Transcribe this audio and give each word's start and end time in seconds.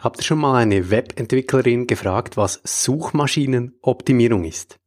Habt 0.00 0.20
ihr 0.20 0.24
schon 0.24 0.38
mal 0.38 0.54
eine 0.54 0.90
Webentwicklerin 0.90 1.86
gefragt, 1.86 2.38
was 2.38 2.62
Suchmaschinenoptimierung 2.64 4.44
ist? 4.44 4.78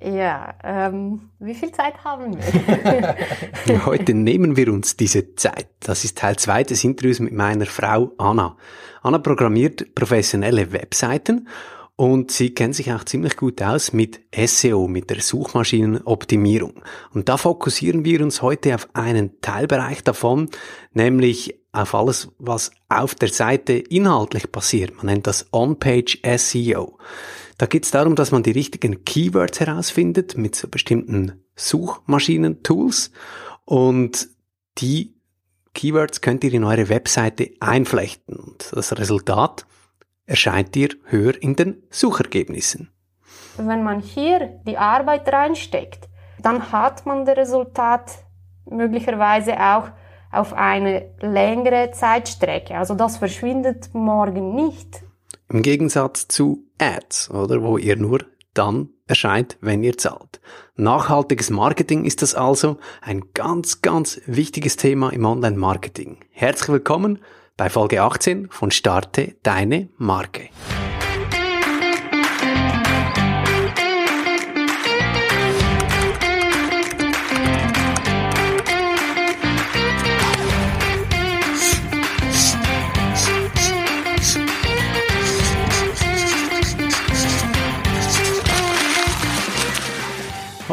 Ja, 0.00 0.54
ähm, 0.64 1.30
wie 1.38 1.54
viel 1.54 1.72
Zeit 1.72 2.02
haben 2.04 2.36
wir? 2.38 3.16
Heute 3.86 4.14
nehmen 4.14 4.56
wir 4.56 4.72
uns 4.72 4.96
diese 4.96 5.34
Zeit. 5.34 5.68
Das 5.80 6.04
ist 6.04 6.16
Teil 6.16 6.36
2 6.36 6.64
des 6.64 6.84
Interviews 6.84 7.20
mit 7.20 7.34
meiner 7.34 7.66
Frau 7.66 8.12
Anna. 8.16 8.56
Anna 9.02 9.18
programmiert 9.18 9.94
professionelle 9.94 10.72
Webseiten 10.72 11.48
und 11.96 12.30
sie 12.30 12.54
kennt 12.54 12.74
sich 12.74 12.92
auch 12.92 13.04
ziemlich 13.04 13.36
gut 13.36 13.60
aus 13.62 13.92
mit 13.92 14.20
SEO, 14.34 14.88
mit 14.88 15.10
der 15.10 15.20
Suchmaschinenoptimierung. 15.20 16.82
Und 17.12 17.28
da 17.28 17.36
fokussieren 17.36 18.04
wir 18.04 18.22
uns 18.22 18.40
heute 18.40 18.74
auf 18.74 18.88
einen 18.94 19.40
Teilbereich 19.40 20.02
davon, 20.02 20.50
nämlich 20.92 21.58
auf 21.76 21.94
alles, 21.94 22.28
was 22.38 22.70
auf 22.88 23.14
der 23.14 23.28
Seite 23.28 23.74
inhaltlich 23.74 24.50
passiert. 24.50 24.96
Man 24.96 25.06
nennt 25.06 25.26
das 25.26 25.46
On-Page 25.52 26.20
SEO. 26.36 26.98
Da 27.58 27.66
geht 27.66 27.84
es 27.84 27.90
darum, 27.90 28.16
dass 28.16 28.32
man 28.32 28.42
die 28.42 28.50
richtigen 28.50 29.04
Keywords 29.04 29.60
herausfindet 29.60 30.36
mit 30.36 30.54
so 30.54 30.68
bestimmten 30.68 31.44
Suchmaschinen-Tools 31.56 33.12
und 33.64 34.28
die 34.78 35.14
Keywords 35.74 36.20
könnt 36.20 36.44
ihr 36.44 36.52
in 36.52 36.64
eure 36.64 36.88
Webseite 36.88 37.50
einflechten 37.60 38.36
und 38.36 38.70
das 38.72 38.96
Resultat 38.98 39.66
erscheint 40.26 40.74
dir 40.74 40.88
höher 41.04 41.40
in 41.40 41.56
den 41.56 41.82
Suchergebnissen. 41.90 42.90
Wenn 43.56 43.82
man 43.82 44.00
hier 44.00 44.60
die 44.66 44.76
Arbeit 44.76 45.28
reinsteckt, 45.32 46.08
dann 46.42 46.72
hat 46.72 47.06
man 47.06 47.24
das 47.24 47.36
Resultat 47.36 48.12
möglicherweise 48.68 49.58
auch 49.58 49.88
auf 50.36 50.52
eine 50.52 51.10
längere 51.20 51.90
Zeitstrecke. 51.92 52.76
Also 52.76 52.94
das 52.94 53.16
verschwindet 53.16 53.90
morgen 53.92 54.54
nicht. 54.54 55.02
Im 55.48 55.62
Gegensatz 55.62 56.28
zu 56.28 56.64
Ads, 56.78 57.30
oder, 57.30 57.62
wo 57.62 57.78
ihr 57.78 57.96
nur 57.96 58.20
dann 58.54 58.90
erscheint, 59.06 59.56
wenn 59.60 59.82
ihr 59.82 59.96
zahlt. 59.96 60.40
Nachhaltiges 60.76 61.50
Marketing 61.50 62.04
ist 62.04 62.22
das 62.22 62.34
also 62.34 62.78
ein 63.00 63.32
ganz, 63.34 63.82
ganz 63.82 64.20
wichtiges 64.26 64.76
Thema 64.76 65.10
im 65.10 65.24
Online-Marketing. 65.24 66.18
Herzlich 66.32 66.68
willkommen 66.68 67.20
bei 67.56 67.70
Folge 67.70 68.02
18 68.02 68.48
von 68.50 68.70
Starte 68.70 69.36
deine 69.42 69.88
Marke. 69.96 70.48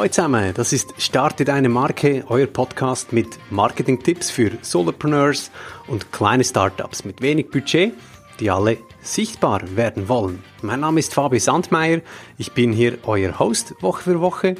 Hallo 0.03 0.11
zusammen, 0.11 0.53
das 0.53 0.73
ist 0.73 0.93
Starte 0.97 1.45
deine 1.45 1.69
Marke, 1.69 2.25
euer 2.27 2.47
Podcast 2.47 3.13
mit 3.13 3.39
Marketing-Tipps 3.51 4.31
für 4.31 4.51
Solopreneurs 4.61 5.49
und 5.87 6.11
kleine 6.11 6.43
Startups 6.43 7.05
mit 7.05 7.21
wenig 7.21 7.49
Budget, 7.49 7.93
die 8.41 8.51
alle 8.51 8.79
sichtbar 9.01 9.61
werden 9.77 10.09
wollen. 10.09 10.43
Mein 10.61 10.81
Name 10.81 10.99
ist 10.99 11.13
Fabio 11.13 11.39
Sandmeier, 11.39 12.01
ich 12.37 12.51
bin 12.51 12.73
hier 12.73 12.97
euer 13.03 13.39
Host 13.39 13.75
Woche 13.81 14.03
für 14.03 14.19
Woche. 14.19 14.55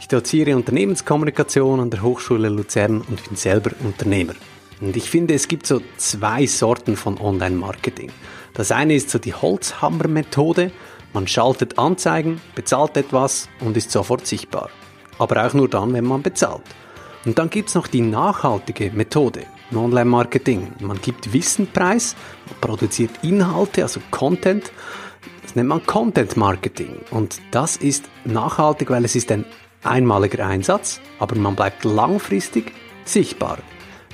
Ich 0.00 0.08
doziere 0.08 0.56
Unternehmenskommunikation 0.56 1.78
an 1.78 1.90
der 1.90 2.02
Hochschule 2.02 2.48
Luzern 2.48 3.00
und 3.02 3.22
bin 3.22 3.36
selber 3.36 3.70
Unternehmer. 3.84 4.34
Und 4.80 4.96
ich 4.96 5.08
finde, 5.08 5.34
es 5.34 5.46
gibt 5.46 5.68
so 5.68 5.80
zwei 5.96 6.44
Sorten 6.46 6.96
von 6.96 7.20
Online-Marketing. 7.20 8.10
Das 8.52 8.72
eine 8.72 8.96
ist 8.96 9.10
so 9.10 9.20
die 9.20 9.34
Holzhammer-Methode. 9.34 10.72
Man 11.12 11.28
schaltet 11.28 11.78
Anzeigen, 11.78 12.40
bezahlt 12.56 12.96
etwas 12.96 13.48
und 13.60 13.76
ist 13.76 13.92
sofort 13.92 14.26
sichtbar 14.26 14.70
aber 15.18 15.46
auch 15.46 15.54
nur 15.54 15.68
dann, 15.68 15.92
wenn 15.92 16.04
man 16.04 16.22
bezahlt. 16.22 16.62
Und 17.24 17.38
dann 17.38 17.50
gibt's 17.50 17.74
noch 17.74 17.86
die 17.86 18.00
nachhaltige 18.00 18.90
Methode 18.90 19.42
im 19.70 19.78
Online-Marketing. 19.78 20.72
Man 20.80 21.00
gibt 21.00 21.32
Wissen 21.32 21.66
preis, 21.66 22.16
man 22.46 22.60
produziert 22.60 23.10
Inhalte, 23.22 23.82
also 23.82 24.00
Content. 24.10 24.72
Das 25.42 25.56
nennt 25.56 25.68
man 25.68 25.84
Content 25.84 26.36
Marketing. 26.36 27.00
Und 27.10 27.40
das 27.50 27.76
ist 27.76 28.08
nachhaltig, 28.24 28.90
weil 28.90 29.04
es 29.04 29.16
ist 29.16 29.30
ein 29.32 29.44
einmaliger 29.82 30.46
Einsatz, 30.46 31.00
aber 31.18 31.36
man 31.36 31.56
bleibt 31.56 31.84
langfristig 31.84 32.72
sichtbar. 33.04 33.58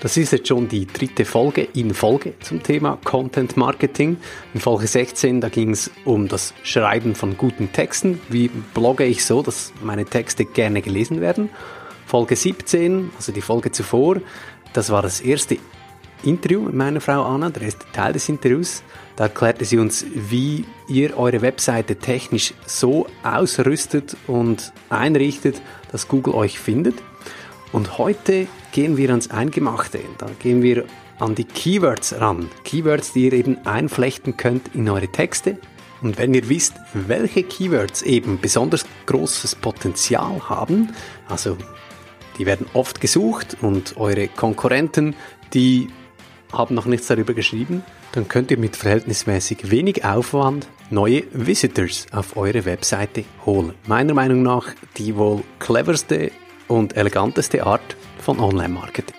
Das 0.01 0.17
ist 0.17 0.33
jetzt 0.33 0.49
schon 0.49 0.69
die 0.69 0.87
dritte 0.87 1.25
Folge 1.25 1.69
in 1.75 1.95
Folge 1.95 2.35
zum 2.41 2.63
Thema 2.63 2.99
Content 3.05 3.57
Marketing. 3.57 4.19
In 4.53 4.61
Folge 4.61 4.87
16, 4.87 5.41
da 5.41 5.49
ging 5.49 5.71
es 5.71 5.91
um 6.05 6.29
das 6.29 6.53
Schreiben 6.63 7.15
von 7.15 7.37
guten 7.39 7.73
Texten. 7.73 8.21
Wie 8.29 8.49
blogge 8.49 9.05
ich 9.05 9.25
so, 9.25 9.43
dass 9.43 9.73
meine 9.83 10.05
Texte 10.05 10.45
gerne 10.45 10.83
gelesen 10.83 11.21
werden? 11.21 11.49
Folge 12.07 12.37
17, 12.37 13.11
also 13.17 13.33
die 13.33 13.41
Folge 13.41 13.73
zuvor, 13.73 14.21
das 14.75 14.91
war 14.91 15.03
das 15.03 15.21
erste 15.21 15.57
Interview 16.25 16.63
mit 16.63 16.75
meiner 16.75 17.01
Frau 17.01 17.23
Anna, 17.23 17.51
der 17.51 17.63
erste 17.63 17.85
Teil 17.93 18.13
des 18.13 18.29
Interviews. 18.29 18.83
Da 19.17 19.25
erklärte 19.25 19.65
sie 19.65 19.79
uns, 19.79 20.05
wie 20.15 20.65
ihr 20.89 21.17
eure 21.17 21.43
Webseite 21.43 21.97
technisch 21.97 22.55
so 22.67 23.07
ausrüstet 23.23 24.17
und 24.27 24.73
einrichtet, 24.91 25.63
dass 25.93 26.09
Google 26.09 26.35
euch 26.35 26.59
findet. 26.59 26.97
Und 27.75 27.99
heute 27.99 28.47
gehen 28.71 28.97
wir 28.97 29.11
ans 29.11 29.33
Eingemachte. 29.33 29.99
Da 30.19 30.29
gehen 30.39 30.63
wir 30.63 30.85
an 31.19 31.35
die 31.35 31.43
Keywords 31.43 32.15
ran. 32.21 32.49
Keywords, 32.63 33.15
die 33.15 33.25
ihr 33.25 33.33
eben 33.33 33.67
einflechten 33.67 34.37
könnt 34.37 34.77
in 34.77 34.89
eure 34.89 35.09
Texte. 35.09 35.59
Und 36.01 36.17
wenn 36.17 36.35
ihr 36.35 36.49
wisst, 36.49 36.75
welche 36.93 37.43
Keywords 37.43 38.03
eben 38.03 38.39
besonders 38.41 38.87
großes 39.07 39.57
Potenzial 39.57 40.49
haben, 40.49 40.95
also 41.29 41.59
die 42.39 42.47
werden 42.47 42.69
oft 42.75 43.01
gesucht 43.01 43.57
und 43.61 43.97
eure 43.97 44.29
Konkurrenten, 44.29 45.17
die 45.53 45.89
haben 46.53 46.77
noch 46.77 46.87
nichts 46.87 47.09
darüber 47.09 47.35
geschrieben, 47.35 47.83
dann 48.13 48.29
könnt 48.29 48.53
ihr 48.53 48.59
mit 48.59 48.77
verhältnismäßig 48.77 49.73
wenig 49.73 50.05
Aufwand 50.05 50.69
neue 50.91 51.25
Visitors 51.33 52.07
auf 52.13 52.37
eure 52.37 52.67
Webseite 52.67 53.25
holen. 53.45 53.75
Meiner 53.89 54.15
Meinung 54.15 54.45
nach 54.45 54.69
die 54.97 55.17
wohl 55.17 55.43
cleverste 55.59 56.31
und 56.69 56.97
eleganteste 56.97 57.65
Art 57.67 57.97
von 58.19 58.41
Online-Marketing. 58.41 59.15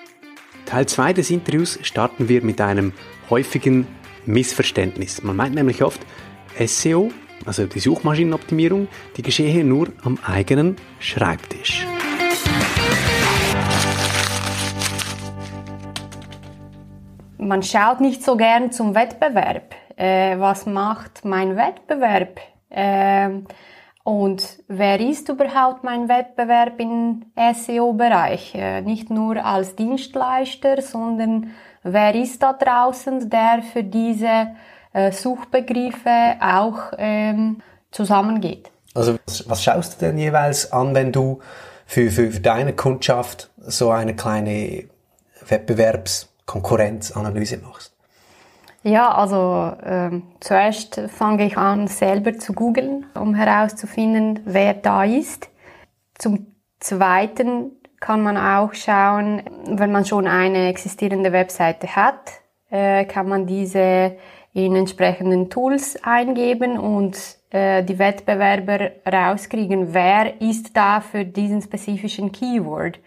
Teil 0.65 0.87
2 0.87 1.13
des 1.13 1.29
Interviews 1.29 1.79
starten 1.83 2.27
wir 2.27 2.43
mit 2.43 2.59
einem 2.59 2.93
häufigen 3.29 3.87
Missverständnis. 4.25 5.21
Man 5.23 5.35
meint 5.35 5.55
nämlich 5.55 5.83
oft, 5.83 6.01
SEO, 6.65 7.11
also 7.45 7.65
die 7.65 7.79
Suchmaschinenoptimierung, 7.79 8.87
die 9.17 9.21
geschehe 9.21 9.63
nur 9.63 9.89
am 10.03 10.17
eigenen 10.25 10.77
Schreibtisch. 10.99 11.85
Man 17.37 17.61
schaut 17.61 18.01
nicht 18.01 18.23
so 18.23 18.37
gern 18.37 18.71
zum 18.71 18.95
Wettbewerb. 18.95 19.75
Äh, 19.97 20.39
was 20.39 20.65
macht 20.65 21.23
mein 21.25 21.55
Wettbewerb? 21.55 22.39
Äh, 22.69 23.29
und 24.05 24.63
wer 24.67 24.99
ist 24.99 25.29
überhaupt 25.29 25.83
mein 25.83 26.07
Wettbewerb 26.07 26.79
im 26.79 27.25
SEO-Bereich? 27.35 28.53
Äh, 28.53 28.81
nicht 28.81 29.09
nur 29.09 29.43
als 29.43 29.75
Dienstleister, 29.75 30.79
sondern 30.83 31.49
wer 31.81 32.13
ist 32.13 32.43
da 32.43 32.53
draußen, 32.53 33.31
der 33.31 33.63
für 33.73 33.83
diese 33.83 34.49
äh, 34.93 35.11
Suchbegriffe 35.11 36.35
auch 36.39 36.93
ähm, 36.99 37.63
zusammengeht? 37.89 38.69
Also 38.93 39.17
was 39.47 39.63
schaust 39.63 39.95
du 39.95 40.05
denn 40.05 40.19
jeweils 40.19 40.71
an, 40.71 40.93
wenn 40.93 41.11
du 41.11 41.39
für, 41.87 42.11
für, 42.11 42.29
für 42.29 42.41
deine 42.41 42.73
Kundschaft 42.73 43.49
so 43.57 43.89
eine 43.89 44.15
kleine 44.15 44.83
Wettbewerbskonkurrenzanalyse 45.47 47.57
machst? 47.57 47.94
Ja, 48.87 49.11
also 49.15 49.75
äh, 49.83 50.21
zuerst 50.39 51.01
fange 51.07 51.47
ich 51.47 51.57
an, 51.57 51.87
selber 51.87 52.37
zu 52.37 52.53
googeln, 52.53 53.07
um 53.15 53.33
herauszufinden, 53.33 54.41
wer 54.45 54.75
da 54.75 55.03
ist. 55.03 55.49
Zum 56.19 56.53
Zweiten 56.79 57.71
kann 57.99 58.21
man 58.21 58.37
auch 58.37 58.75
schauen, 58.75 59.41
wenn 59.65 59.91
man 59.91 60.05
schon 60.05 60.27
eine 60.27 60.67
existierende 60.67 61.31
Webseite 61.31 61.95
hat, 61.95 62.33
äh, 62.69 63.05
kann 63.05 63.27
man 63.27 63.47
diese 63.47 64.17
in 64.53 64.75
entsprechenden 64.75 65.49
Tools 65.49 65.97
eingeben 66.03 66.77
und 66.77 67.17
äh, 67.49 67.83
die 67.83 67.97
Wettbewerber 67.97 68.91
rauskriegen, 69.11 69.95
wer 69.95 70.39
ist 70.39 70.77
da 70.77 71.01
für 71.01 71.25
diesen 71.25 71.63
spezifischen 71.63 72.31
Keyword. 72.31 72.99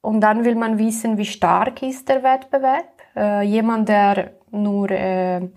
Und 0.00 0.22
dann 0.22 0.46
will 0.46 0.54
man 0.54 0.78
wissen, 0.78 1.18
wie 1.18 1.26
stark 1.26 1.82
ist 1.82 2.08
der 2.08 2.22
Wettbewerb. 2.22 2.88
Äh, 3.14 3.42
jemand, 3.42 3.90
der 3.90 4.39
nur 4.52 4.90
äh, 4.90 5.48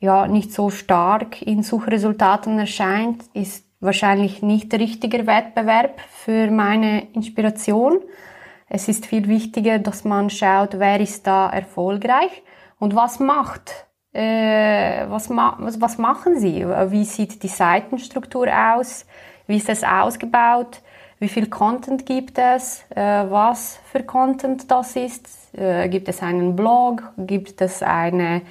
ja 0.00 0.26
nicht 0.26 0.52
so 0.52 0.70
stark 0.70 1.42
in 1.42 1.62
Suchresultaten 1.62 2.58
erscheint, 2.58 3.24
ist 3.32 3.66
wahrscheinlich 3.80 4.42
nicht 4.42 4.72
der 4.72 4.80
richtige 4.80 5.26
Wettbewerb 5.26 6.00
für 6.10 6.50
meine 6.50 7.12
Inspiration. 7.12 8.00
Es 8.68 8.88
ist 8.88 9.06
viel 9.06 9.28
wichtiger, 9.28 9.78
dass 9.78 10.04
man 10.04 10.30
schaut, 10.30 10.78
wer 10.78 11.00
ist 11.00 11.26
da 11.26 11.50
erfolgreich 11.50 12.42
und 12.78 12.94
was 12.94 13.20
macht 13.20 13.84
äh, 14.14 15.06
was, 15.08 15.28
ma 15.28 15.56
was, 15.58 15.80
was 15.80 15.98
machen 15.98 16.38
Sie? 16.38 16.64
Wie 16.64 17.04
sieht 17.04 17.42
die 17.42 17.48
Seitenstruktur 17.48 18.46
aus? 18.48 19.06
Wie 19.46 19.56
ist 19.56 19.68
das 19.68 19.82
ausgebaut? 19.82 20.80
Wie 21.24 21.30
viel 21.30 21.48
Content 21.48 22.04
gibt 22.04 22.38
es? 22.38 22.84
Äh, 22.94 23.00
was 23.00 23.80
für 23.90 24.02
Content 24.02 24.70
das 24.70 24.94
ist? 24.94 25.26
Äh, 25.56 25.88
gibt 25.88 26.06
es 26.10 26.20
einen 26.20 26.54
Blog? 26.54 27.02
Gibt 27.16 27.62
es 27.62 27.82
eine 27.82 28.42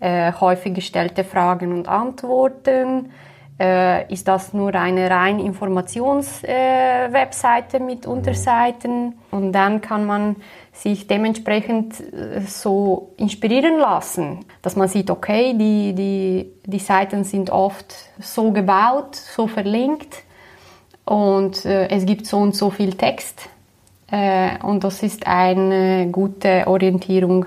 äh, 0.00 0.32
häufig 0.32 0.74
gestellte 0.74 1.22
Fragen 1.22 1.72
und 1.72 1.86
Antworten? 1.86 3.12
Äh, 3.60 4.12
ist 4.12 4.26
das 4.26 4.52
nur 4.52 4.74
eine 4.74 5.08
rein 5.08 5.38
Informationswebseite 5.38 7.76
äh, 7.76 7.80
mit 7.80 8.06
Unterseiten? 8.06 9.14
Und 9.30 9.52
dann 9.52 9.80
kann 9.80 10.04
man 10.04 10.34
sich 10.72 11.06
dementsprechend 11.06 12.00
äh, 12.12 12.40
so 12.40 13.12
inspirieren 13.18 13.78
lassen, 13.78 14.40
dass 14.62 14.74
man 14.74 14.88
sieht, 14.88 15.10
okay, 15.10 15.54
die, 15.56 15.94
die, 15.94 16.50
die 16.64 16.80
Seiten 16.80 17.22
sind 17.22 17.50
oft 17.50 17.94
so 18.18 18.50
gebaut, 18.50 19.14
so 19.14 19.46
verlinkt 19.46 20.25
und 21.06 21.64
äh, 21.64 21.88
es 21.88 22.04
gibt 22.04 22.26
so 22.26 22.36
und 22.36 22.54
so 22.54 22.68
viel 22.68 22.92
Text 22.92 23.48
äh, 24.10 24.62
und 24.62 24.84
das 24.84 25.02
ist 25.02 25.26
eine 25.26 26.08
gute 26.12 26.66
Orientierung 26.66 27.46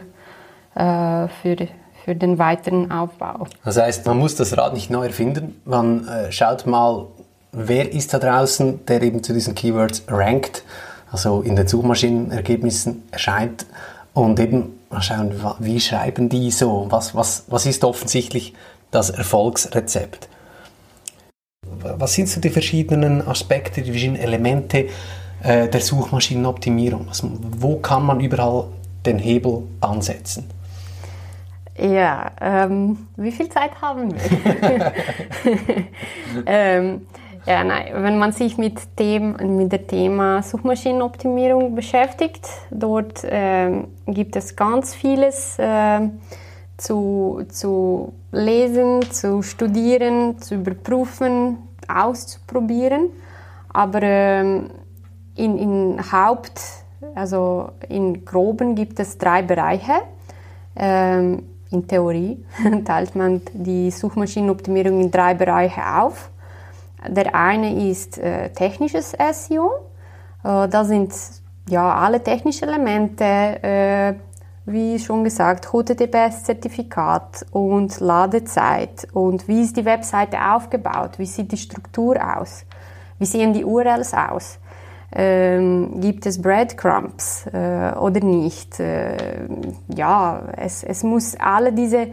äh, 0.73 1.27
für, 1.41 1.55
für 2.03 2.15
den 2.15 2.39
weiteren 2.39 2.91
Aufbau. 2.91 3.45
Das 3.63 3.77
heißt, 3.77 4.07
man 4.07 4.17
muss 4.17 4.35
das 4.35 4.57
Rad 4.57 4.73
nicht 4.73 4.89
neu 4.89 5.05
erfinden, 5.05 5.61
man 5.65 6.07
äh, 6.07 6.31
schaut 6.31 6.65
mal, 6.65 7.05
wer 7.51 7.93
ist 7.93 8.13
da 8.13 8.17
draußen, 8.17 8.85
der 8.87 9.03
eben 9.03 9.21
zu 9.21 9.33
diesen 9.33 9.53
Keywords 9.53 10.03
rankt 10.07 10.63
also 11.11 11.41
in 11.41 11.55
den 11.55 11.67
Suchmaschinenergebnissen 11.67 13.03
erscheint 13.11 13.65
und 14.13 14.39
eben 14.39 14.79
mal 14.89 15.01
schauen, 15.01 15.33
wie 15.59 15.79
schreiben 15.79 16.29
die 16.29 16.51
so, 16.51 16.87
was, 16.89 17.15
was, 17.15 17.45
was 17.47 17.65
ist 17.65 17.83
offensichtlich 17.83 18.53
das 18.91 19.09
Erfolgsrezept. 19.09 20.27
Was 21.97 22.13
sind 22.13 22.27
so 22.27 22.41
die 22.41 22.49
verschiedenen 22.49 23.25
Aspekte, 23.27 23.81
die 23.81 23.91
verschiedenen 23.91 24.21
Elemente 24.21 24.87
äh, 25.43 25.67
der 25.67 25.81
Suchmaschinenoptimierung? 25.81 27.07
Also, 27.07 27.31
wo 27.57 27.77
kann 27.77 28.05
man 28.05 28.19
überall 28.19 28.65
den 29.05 29.19
Hebel 29.19 29.63
ansetzen? 29.81 30.49
Ja, 31.77 32.31
ähm, 32.41 33.07
wie 33.15 33.31
viel 33.31 33.47
Zeit 33.49 33.71
haben 33.81 34.13
wir? 34.13 34.93
ähm, 36.45 37.07
ja, 37.45 37.63
nein, 37.63 37.87
wenn 37.93 38.17
man 38.17 38.33
sich 38.33 38.57
mit 38.57 38.99
dem 38.99 39.37
mit 39.57 39.71
dem 39.71 39.87
Thema 39.87 40.43
Suchmaschinenoptimierung 40.43 41.75
beschäftigt, 41.75 42.45
dort 42.69 43.23
äh, 43.23 43.83
gibt 44.07 44.35
es 44.35 44.57
ganz 44.57 44.93
vieles 44.93 45.57
äh, 45.57 46.01
zu, 46.75 47.43
zu 47.49 48.13
lesen, 48.31 49.01
zu 49.09 49.41
studieren, 49.41 50.39
zu 50.39 50.55
überprüfen, 50.55 51.57
auszuprobieren. 51.89 53.09
Aber 53.71 54.01
äh, 54.01 54.41
in, 54.41 54.69
in 55.35 56.11
Haupt, 56.11 56.61
also 57.15 57.71
in 57.87 58.25
Groben 58.25 58.75
gibt 58.75 58.99
es 58.99 59.17
drei 59.17 59.41
Bereiche. 59.41 59.93
Ähm, 60.75 61.43
in 61.71 61.87
Theorie 61.87 62.43
teilt 62.85 63.15
man 63.15 63.41
die 63.53 63.91
Suchmaschinenoptimierung 63.91 65.01
in 65.01 65.11
drei 65.11 65.33
Bereiche 65.33 65.81
auf. 65.97 66.29
Der 67.07 67.33
eine 67.33 67.89
ist 67.89 68.17
äh, 68.17 68.49
technisches 68.49 69.15
SEO. 69.33 69.71
Äh, 70.43 70.67
da 70.67 70.83
sind 70.83 71.13
ja 71.69 71.93
alle 71.95 72.21
technischen 72.21 72.67
Elemente, 72.67 73.23
äh, 73.23 74.13
wie 74.65 74.99
schon 74.99 75.23
gesagt, 75.23 75.67
HTTPS-Zertifikat 75.71 77.45
und 77.51 77.99
Ladezeit 77.99 79.07
und 79.13 79.47
wie 79.47 79.61
ist 79.61 79.77
die 79.77 79.85
Webseite 79.85 80.37
aufgebaut, 80.53 81.17
wie 81.17 81.25
sieht 81.25 81.51
die 81.51 81.57
Struktur 81.57 82.15
aus, 82.37 82.65
wie 83.17 83.25
sehen 83.25 83.53
die 83.53 83.65
URLs 83.65 84.13
aus. 84.13 84.59
Ähm, 85.11 85.99
gibt 86.01 86.27
es 86.27 86.39
Breadcrumbs 86.39 87.47
äh, 87.51 87.93
oder 87.97 88.23
nicht? 88.23 88.79
Äh, 88.79 89.47
ja, 89.95 90.43
es, 90.55 90.83
es 90.83 91.01
muss 91.01 91.35
alle 91.39 91.73
diese 91.73 92.09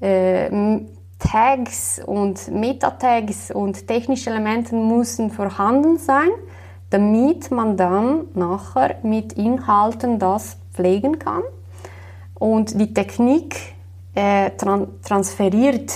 äh, 0.00 0.80
Tags 1.20 2.00
und 2.04 2.48
Meta-Tags 2.50 3.52
und 3.52 3.86
technische 3.86 4.30
Elemente 4.30 4.74
müssen 4.74 5.30
vorhanden 5.30 5.98
sein, 5.98 6.30
damit 6.90 7.52
man 7.52 7.76
dann 7.76 8.26
nachher 8.34 8.96
mit 9.04 9.34
Inhalten 9.34 10.18
das 10.18 10.56
pflegen 10.72 11.20
kann. 11.20 11.42
Und 12.42 12.80
die 12.80 12.92
Technik 12.92 13.54
äh, 14.16 14.50
tran 14.50 14.88
transferiert 15.04 15.92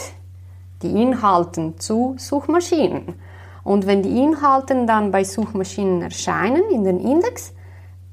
die 0.80 1.02
Inhalte 1.02 1.74
zu 1.76 2.14
Suchmaschinen. 2.18 3.16
Und 3.64 3.88
wenn 3.88 4.04
die 4.04 4.22
Inhalte 4.22 4.86
dann 4.86 5.10
bei 5.10 5.24
Suchmaschinen 5.24 6.02
erscheinen 6.02 6.62
in 6.70 6.84
den 6.84 7.00
Index, 7.00 7.52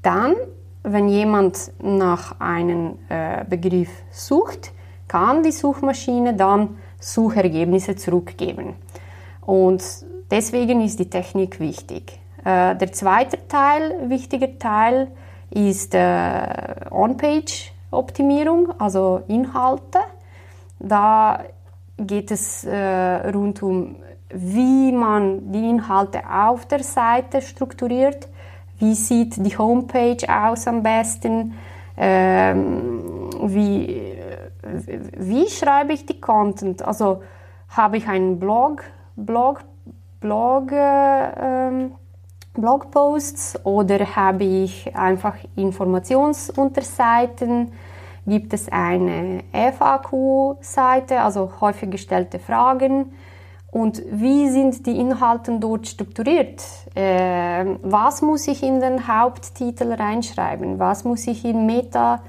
dann, 0.02 0.34
wenn 0.82 1.08
jemand 1.08 1.70
nach 1.80 2.40
einem 2.40 2.98
äh, 3.08 3.44
Begriff 3.48 3.90
sucht, 4.10 4.72
kann 5.06 5.44
die 5.44 5.52
Suchmaschine 5.52 6.34
dann 6.34 6.76
Suchergebnisse 6.98 7.94
zurückgeben. 7.94 8.74
Und 9.42 9.84
deswegen 10.28 10.80
ist 10.80 10.98
die 10.98 11.08
Technik 11.08 11.60
wichtig. 11.60 12.18
Äh, 12.44 12.74
der 12.74 12.90
zweite 12.90 13.46
Teil, 13.46 14.10
wichtiger 14.10 14.58
Teil, 14.58 15.06
ist 15.50 15.94
äh, 15.94 16.88
On-Page-Optimierung, 17.94 18.72
also 18.78 19.22
Inhalte. 19.28 20.00
Da 20.78 21.40
geht 21.96 22.30
es 22.30 22.64
äh, 22.64 23.30
rund 23.30 23.62
um, 23.62 23.96
wie 24.30 24.92
man 24.92 25.52
die 25.52 25.68
Inhalte 25.70 26.22
auf 26.28 26.66
der 26.66 26.82
Seite 26.82 27.40
strukturiert, 27.40 28.28
wie 28.78 28.94
sieht 28.94 29.36
die 29.36 29.56
Homepage 29.56 30.26
aus 30.28 30.66
am 30.66 30.82
besten, 30.82 31.54
ähm, 31.96 33.30
wie 33.42 34.14
wie 35.16 35.48
schreibe 35.48 35.92
ich 35.92 36.06
die 36.06 36.20
Content? 36.20 36.82
Also 36.82 37.22
habe 37.68 37.98
ich 37.98 38.08
einen 38.08 38.40
Blog, 38.40 38.82
Blog, 39.14 39.62
Blog, 40.20 40.72
äh, 40.72 41.68
ähm, 41.68 41.92
Blogposts 42.54 43.62
oder 43.64 44.16
habe 44.16 44.44
ich 44.44 44.96
einfach 44.96 45.34
Informationsunterseiten? 45.56 47.72
Gibt 48.26 48.54
es 48.54 48.72
eine 48.72 49.44
FAQ-Seite, 49.52 51.20
also 51.20 51.52
häufig 51.60 51.90
gestellte 51.90 52.38
Fragen? 52.38 53.12
Und 53.70 54.02
wie 54.10 54.48
sind 54.48 54.86
die 54.86 54.98
Inhalte 54.98 55.58
dort 55.58 55.86
strukturiert? 55.88 56.64
Äh, 56.94 57.66
was 57.82 58.22
muss 58.22 58.48
ich 58.48 58.62
in 58.62 58.80
den 58.80 59.06
Haupttitel 59.08 59.92
reinschreiben? 59.92 60.78
Was 60.78 61.04
muss 61.04 61.26
ich 61.26 61.44
in 61.44 61.66
Meta 61.66 62.22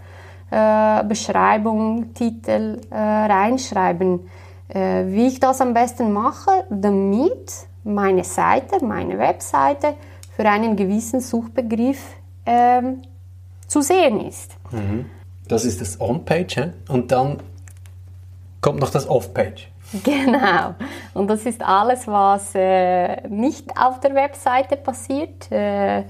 äh, 0.52 1.04
Beschreibung, 1.04 2.14
Titel 2.14 2.80
äh, 2.90 2.96
reinschreiben. 2.96 4.30
Äh, 4.68 5.06
wie 5.08 5.28
ich 5.28 5.40
das 5.40 5.60
am 5.60 5.74
besten 5.74 6.14
mache, 6.14 6.66
damit 6.70 7.52
meine 7.84 8.24
Seite, 8.24 8.84
meine 8.84 9.18
Webseite 9.18 9.96
für 10.36 10.48
einen 10.50 10.76
gewissen 10.76 11.22
Suchbegriff 11.22 12.02
ähm, 12.46 13.02
zu 13.68 13.82
sehen 13.82 14.22
ist. 14.22 14.56
Mhm. 14.72 15.06
Das 15.48 15.66
ist 15.66 15.82
das 15.82 16.00
On-Page 16.02 16.72
und 16.90 17.12
dann 17.12 17.38
kommt 18.62 18.80
noch 18.80 18.90
das 18.90 19.08
Off-Page. 19.08 19.70
Genau. 20.04 20.74
Und 21.14 21.28
das 21.28 21.46
ist 21.46 21.62
alles, 21.62 22.08
was 22.08 22.54
äh, 22.56 23.28
nicht 23.30 23.70
auf 23.80 24.00
der 24.00 24.16
Webseite 24.16 24.78
passiert. 24.78 25.52
Äh, 25.52 26.04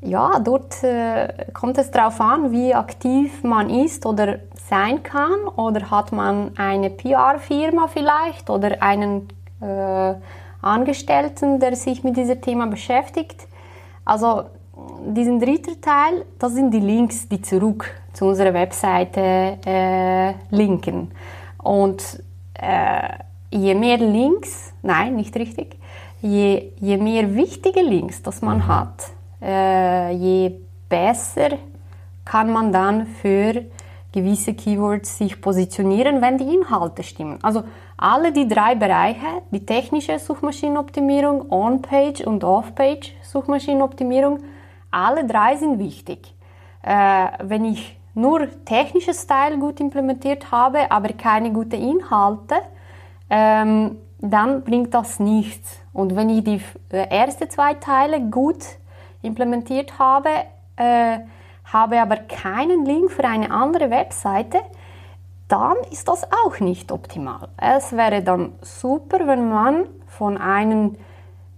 ja, 0.00 0.38
dort 0.38 0.82
äh, 0.82 1.46
kommt 1.52 1.76
es 1.76 1.90
darauf 1.90 2.20
an, 2.20 2.52
wie 2.52 2.72
aktiv 2.72 3.42
man 3.42 3.68
ist 3.68 4.06
oder 4.06 4.38
sein 4.68 5.02
kann. 5.02 5.40
Oder 5.56 5.90
hat 5.90 6.12
man 6.12 6.56
eine 6.56 6.88
PR-Firma 6.88 7.88
vielleicht 7.88 8.48
oder 8.48 8.80
einen 8.80 9.28
äh, 9.60 10.14
Angestellten, 10.62 11.58
der 11.58 11.76
sich 11.76 12.04
mit 12.04 12.16
diesem 12.16 12.40
Thema 12.40 12.66
beschäftigt. 12.68 13.48
Also 14.10 14.46
diesen 15.06 15.38
dritten 15.38 15.80
Teil, 15.80 16.24
das 16.36 16.54
sind 16.54 16.72
die 16.72 16.80
Links, 16.80 17.28
die 17.28 17.40
zurück 17.40 17.88
zu 18.12 18.24
unserer 18.26 18.52
Webseite 18.52 19.56
äh, 19.64 20.34
linken. 20.50 21.12
Und 21.58 22.20
äh, 22.54 23.08
je 23.52 23.72
mehr 23.76 23.98
Links, 23.98 24.72
nein, 24.82 25.14
nicht 25.14 25.36
richtig, 25.36 25.76
je, 26.22 26.72
je 26.80 26.96
mehr 26.96 27.36
wichtige 27.36 27.82
Links, 27.82 28.20
das 28.20 28.42
man 28.42 28.66
hat, 28.66 29.12
äh, 29.40 30.12
je 30.12 30.56
besser 30.88 31.50
kann 32.24 32.52
man 32.52 32.72
dann 32.72 33.06
für 33.06 33.62
gewisse 34.12 34.54
Keywords 34.54 35.18
sich 35.18 35.40
positionieren, 35.40 36.20
wenn 36.20 36.38
die 36.38 36.54
Inhalte 36.54 37.02
stimmen. 37.02 37.38
Also 37.42 37.62
alle 37.96 38.32
die 38.32 38.48
drei 38.48 38.74
Bereiche, 38.74 39.42
die 39.50 39.64
technische 39.64 40.18
Suchmaschinenoptimierung, 40.18 41.50
On-Page 41.50 42.22
und 42.26 42.42
Off-Page 42.42 43.14
Suchmaschinenoptimierung, 43.22 44.40
alle 44.90 45.24
drei 45.24 45.56
sind 45.56 45.78
wichtig. 45.78 46.34
Äh, 46.82 47.26
wenn 47.42 47.64
ich 47.64 47.98
nur 48.14 48.48
technisches 48.64 49.26
Teil 49.26 49.58
gut 49.58 49.80
implementiert 49.80 50.50
habe, 50.50 50.90
aber 50.90 51.12
keine 51.12 51.52
guten 51.52 51.80
Inhalte, 51.80 52.56
ähm, 53.28 53.98
dann 54.18 54.62
bringt 54.62 54.92
das 54.94 55.20
nichts. 55.20 55.80
Und 55.92 56.16
wenn 56.16 56.28
ich 56.30 56.44
die 56.44 56.60
äh, 56.90 57.08
ersten 57.08 57.48
zwei 57.48 57.74
Teile 57.74 58.20
gut 58.20 58.64
implementiert 59.22 59.98
habe, 59.98 60.30
äh, 60.76 61.20
habe 61.72 62.00
aber 62.00 62.16
keinen 62.16 62.84
Link 62.84 63.10
für 63.10 63.24
eine 63.24 63.50
andere 63.50 63.90
Webseite, 63.90 64.60
dann 65.48 65.76
ist 65.90 66.08
das 66.08 66.24
auch 66.44 66.60
nicht 66.60 66.92
optimal. 66.92 67.48
Es 67.56 67.92
wäre 67.92 68.22
dann 68.22 68.52
super, 68.62 69.26
wenn 69.26 69.48
man 69.48 69.86
von 70.06 70.38
einem, 70.38 70.96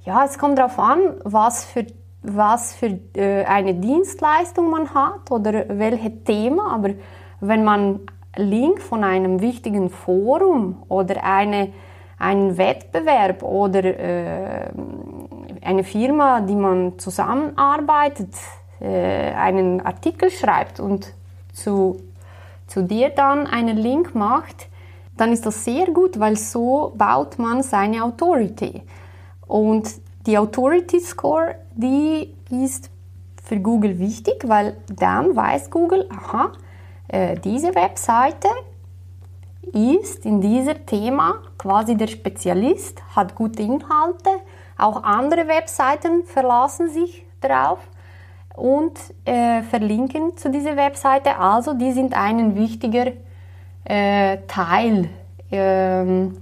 ja, 0.04 0.24
es 0.24 0.38
kommt 0.38 0.58
darauf 0.58 0.78
an, 0.78 0.98
was 1.24 1.64
für, 1.64 1.86
was 2.22 2.74
für 2.74 2.98
äh, 3.14 3.44
eine 3.44 3.74
Dienstleistung 3.74 4.70
man 4.70 4.94
hat 4.94 5.30
oder 5.30 5.64
welches 5.68 6.24
Thema, 6.24 6.72
aber 6.72 6.90
wenn 7.40 7.64
man 7.64 8.00
Link 8.36 8.80
von 8.80 9.04
einem 9.04 9.40
wichtigen 9.40 9.90
Forum 9.90 10.82
oder 10.88 11.22
eine, 11.22 11.72
einen 12.18 12.56
Wettbewerb 12.56 13.42
oder 13.42 13.84
äh, 13.84 14.70
eine 15.60 15.84
Firma, 15.84 16.40
die 16.40 16.54
man 16.54 16.98
zusammenarbeitet, 16.98 18.34
einen 18.86 19.80
Artikel 19.80 20.30
schreibt 20.30 20.80
und 20.80 21.12
zu, 21.52 22.00
zu 22.66 22.82
dir 22.82 23.10
dann 23.10 23.46
einen 23.46 23.76
Link 23.76 24.14
macht, 24.14 24.68
dann 25.16 25.32
ist 25.32 25.46
das 25.46 25.64
sehr 25.64 25.86
gut, 25.86 26.18
weil 26.18 26.36
so 26.36 26.92
baut 26.96 27.38
man 27.38 27.62
seine 27.62 28.02
Authority. 28.02 28.82
Und 29.46 29.88
die 30.26 30.38
Authority 30.38 31.00
Score, 31.00 31.56
die 31.74 32.34
ist 32.50 32.90
für 33.42 33.58
Google 33.58 33.98
wichtig, 33.98 34.44
weil 34.46 34.76
dann 34.96 35.36
weiß 35.36 35.70
Google, 35.70 36.08
aha, 36.10 36.52
äh, 37.08 37.36
diese 37.38 37.74
Webseite 37.74 38.48
ist 39.72 40.24
in 40.24 40.40
diesem 40.40 40.86
Thema 40.86 41.42
quasi 41.58 41.96
der 41.96 42.06
Spezialist, 42.06 43.02
hat 43.14 43.34
gute 43.34 43.62
Inhalte, 43.62 44.30
auch 44.78 45.02
andere 45.02 45.48
Webseiten 45.48 46.24
verlassen 46.24 46.88
sich 46.90 47.24
darauf 47.40 47.78
und 48.54 48.92
äh, 49.24 49.62
verlinken 49.62 50.36
zu 50.36 50.50
dieser 50.50 50.76
Webseite. 50.76 51.38
Also 51.38 51.74
die 51.74 51.92
sind 51.92 52.14
ein 52.14 52.56
wichtiger 52.56 53.12
äh, 53.84 54.38
Teil 54.46 55.08
ähm, 55.50 56.38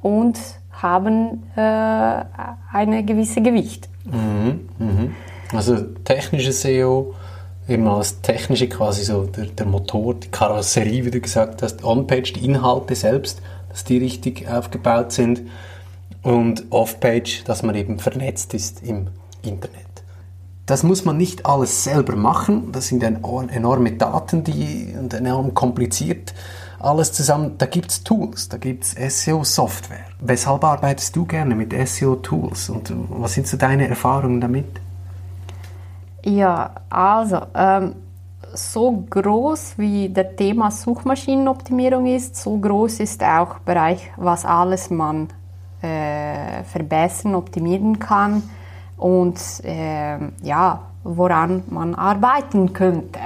und 0.00 0.38
haben 0.70 1.44
äh, 1.56 1.60
eine 2.72 3.04
gewisse 3.04 3.42
Gewicht. 3.42 3.88
Mhm, 4.04 4.68
mhm. 4.78 5.14
Also 5.52 5.76
technische 6.04 6.52
SEO 6.52 7.14
eben 7.68 7.86
als 7.86 8.20
technische 8.20 8.68
quasi 8.68 9.04
so 9.04 9.24
der, 9.24 9.46
der 9.46 9.66
Motor, 9.66 10.14
die 10.14 10.28
Karosserie, 10.28 11.04
wie 11.04 11.10
du 11.10 11.20
gesagt 11.20 11.62
hast, 11.62 11.84
On-Page, 11.84 12.32
die 12.32 12.44
Inhalte 12.44 12.94
selbst, 12.94 13.40
dass 13.68 13.84
die 13.84 13.98
richtig 13.98 14.48
aufgebaut 14.48 15.12
sind 15.12 15.42
und 16.22 16.64
Off-Page, 16.70 17.44
dass 17.44 17.62
man 17.62 17.74
eben 17.74 17.98
vernetzt 17.98 18.54
ist 18.54 18.82
im 18.82 19.08
Internet. 19.42 19.91
Das 20.66 20.84
muss 20.84 21.04
man 21.04 21.16
nicht 21.16 21.44
alles 21.44 21.84
selber 21.84 22.14
machen. 22.14 22.70
Das 22.72 22.88
sind 22.88 23.02
enorme 23.02 23.92
Daten, 23.92 24.44
die 24.44 24.94
und 24.98 25.12
enorm 25.12 25.54
kompliziert 25.54 26.32
alles 26.82 27.12
zusammen. 27.12 27.54
Da 27.58 27.66
gibt 27.66 27.90
es 27.90 28.04
Tools, 28.04 28.48
da 28.48 28.58
gibt 28.58 28.84
es 28.84 29.24
SEO-Software. 29.24 30.06
Weshalb 30.20 30.64
arbeitest 30.64 31.14
du 31.16 31.24
gerne 31.24 31.54
mit 31.54 31.72
SEO-Tools 31.72 32.70
und 32.70 32.92
was 33.08 33.34
sind 33.34 33.46
so 33.46 33.56
deine 33.56 33.88
Erfahrungen 33.88 34.40
damit? 34.40 34.66
Ja, 36.24 36.70
also 36.90 37.40
ähm, 37.54 37.94
so 38.52 39.04
groß 39.10 39.74
wie 39.78 40.08
der 40.08 40.36
Thema 40.36 40.70
Suchmaschinenoptimierung 40.70 42.06
ist, 42.06 42.36
so 42.36 42.56
groß 42.56 43.00
ist 43.00 43.22
auch 43.22 43.58
der 43.58 43.74
Bereich, 43.74 44.10
was 44.16 44.44
alles 44.44 44.90
man 44.90 45.28
äh, 45.82 46.62
verbessern, 46.64 47.34
optimieren 47.34 47.98
kann 47.98 48.42
und 49.02 49.40
äh, 49.64 50.16
ja, 50.42 50.80
woran 51.02 51.64
man 51.70 51.96
arbeiten 51.96 52.72
könnte. 52.72 53.18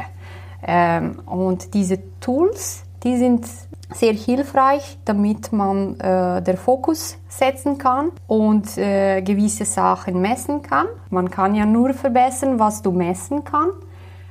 Ähm, 0.67 1.19
und 1.27 1.75
diese 1.75 1.99
Tools, 2.19 2.83
die 3.05 3.19
sind 3.19 3.47
sehr 3.93 4.15
hilfreich, 4.15 4.99
damit 5.05 5.53
man 5.53 6.01
äh, 6.01 6.41
den 6.41 6.57
Fokus 6.57 7.19
setzen 7.29 7.77
kann 7.77 8.11
und 8.27 8.79
äh, 8.79 9.21
gewisse 9.21 9.67
Sachen 9.67 10.21
messen 10.23 10.63
kann. 10.63 10.87
Man 11.11 11.31
kann 11.31 11.55
ja 11.55 11.67
nur 11.67 11.93
verbessern, 11.93 12.59
was 12.59 12.81
du 12.81 12.91
messen 12.91 13.45
kannst. 13.45 13.77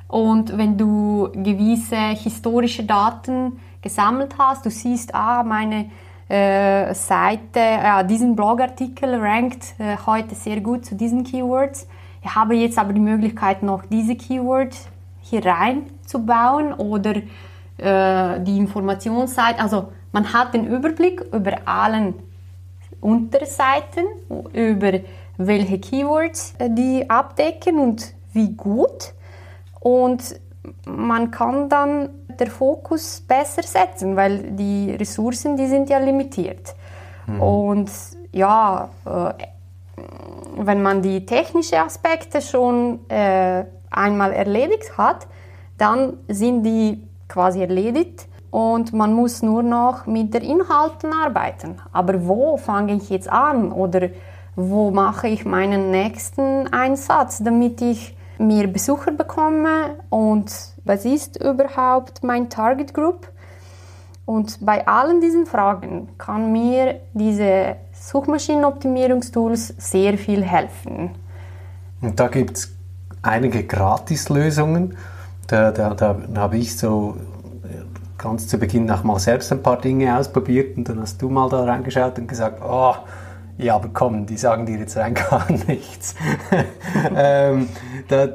Und 0.07 0.57
wenn 0.57 0.79
du 0.79 1.29
gewisse 1.31 1.95
historische 1.95 2.83
Daten 2.85 3.59
gesammelt 3.83 4.33
hast, 4.39 4.65
du 4.65 4.71
siehst, 4.71 5.13
ah, 5.13 5.43
meine 5.43 5.91
äh, 6.27 6.93
Seite, 6.93 7.59
ja, 7.59 8.03
diesen 8.03 8.35
Blogartikel 8.35 9.15
rankt 9.15 9.75
äh, 9.77 9.97
heute 10.05 10.35
sehr 10.35 10.59
gut 10.61 10.85
zu 10.85 10.95
diesen 10.95 11.23
Keywords. 11.23 11.87
Ich 12.23 12.33
habe 12.33 12.55
jetzt 12.55 12.79
aber 12.79 12.93
die 12.93 13.01
Möglichkeit, 13.01 13.61
noch 13.61 13.83
diese 13.85 14.15
Keywords 14.15 14.87
hier 15.21 15.45
reinzubauen 15.45 16.73
oder 16.73 17.15
äh, 17.77 18.39
die 18.41 18.57
Informationsseite. 18.57 19.59
Also 19.59 19.89
man 20.11 20.33
hat 20.33 20.53
den 20.53 20.65
Überblick 20.65 21.21
über 21.33 21.57
allen 21.65 22.15
Unterseiten, 23.01 24.05
über 24.53 24.99
welche 25.37 25.79
Keywords 25.79 26.55
äh, 26.57 26.69
die 26.71 27.09
abdecken 27.09 27.77
und 27.77 28.13
wie 28.33 28.53
gut. 28.53 29.13
Und 29.79 30.39
man 30.85 31.29
kann 31.29 31.69
dann 31.69 32.09
den 32.39 32.49
Fokus 32.49 33.21
besser 33.21 33.63
setzen, 33.63 34.15
weil 34.15 34.39
die 34.51 34.91
Ressourcen, 34.91 35.57
die 35.57 35.67
sind 35.67 35.89
ja 35.89 35.97
limitiert. 35.97 36.75
Mhm. 37.27 37.41
Und 37.41 37.91
ja, 38.31 38.89
äh, 39.05 39.33
wenn 40.57 40.81
man 40.81 41.01
die 41.01 41.25
technischen 41.25 41.79
Aspekte 41.79 42.41
schon 42.41 42.99
äh, 43.09 43.65
einmal 43.89 44.31
erledigt 44.33 44.97
hat, 44.97 45.27
dann 45.77 46.17
sind 46.27 46.63
die 46.63 47.01
quasi 47.27 47.61
erledigt 47.61 48.27
und 48.51 48.93
man 48.93 49.13
muss 49.13 49.41
nur 49.41 49.63
noch 49.63 50.05
mit 50.05 50.33
den 50.33 50.43
Inhalten 50.43 51.11
arbeiten. 51.11 51.77
Aber 51.91 52.25
wo 52.25 52.57
fange 52.57 52.95
ich 52.95 53.09
jetzt 53.09 53.29
an 53.29 53.71
oder 53.71 54.09
wo 54.55 54.91
mache 54.91 55.27
ich 55.27 55.45
meinen 55.45 55.91
nächsten 55.91 56.71
Einsatz, 56.71 57.43
damit 57.43 57.81
ich 57.81 58.15
mehr 58.37 58.67
Besucher 58.67 59.11
bekomme 59.11 59.95
und 60.09 60.51
was 60.83 61.05
ist 61.05 61.37
überhaupt 61.43 62.23
mein 62.23 62.49
Target 62.49 62.93
Group? 62.93 63.27
Und 64.25 64.57
bei 64.65 64.87
allen 64.87 65.21
diesen 65.21 65.45
Fragen 65.45 66.09
kann 66.17 66.51
mir 66.51 67.01
diese 67.13 67.75
Suchmaschinenoptimierungstools 67.93 69.75
sehr 69.77 70.17
viel 70.17 70.43
helfen. 70.43 71.11
Und 72.01 72.19
da 72.19 72.27
gibt 72.27 72.57
es 72.57 72.75
einige 73.21 73.63
Gratislösungen. 73.63 74.97
Da, 75.47 75.71
da, 75.71 75.93
da 75.93 76.17
habe 76.35 76.57
ich 76.57 76.75
so 76.75 77.17
ganz 78.17 78.47
zu 78.47 78.57
Beginn 78.57 78.89
auch 78.89 79.03
mal 79.03 79.19
selbst 79.19 79.51
ein 79.51 79.61
paar 79.61 79.79
Dinge 79.79 80.17
ausprobiert 80.17 80.77
und 80.77 80.89
dann 80.89 80.99
hast 81.01 81.21
du 81.21 81.29
mal 81.29 81.47
da 81.49 81.63
reingeschaut 81.63 82.17
und 82.17 82.27
gesagt, 82.27 82.59
oh, 82.63 82.95
ja, 83.57 83.75
aber 83.75 83.89
komm, 83.93 84.25
die 84.25 84.37
sagen 84.37 84.65
dir 84.65 84.77
jetzt 84.77 84.97
rein 84.97 85.13
gar 85.29 85.49
nichts. 85.51 86.15
ähm, 87.15 87.69
da 88.07 88.27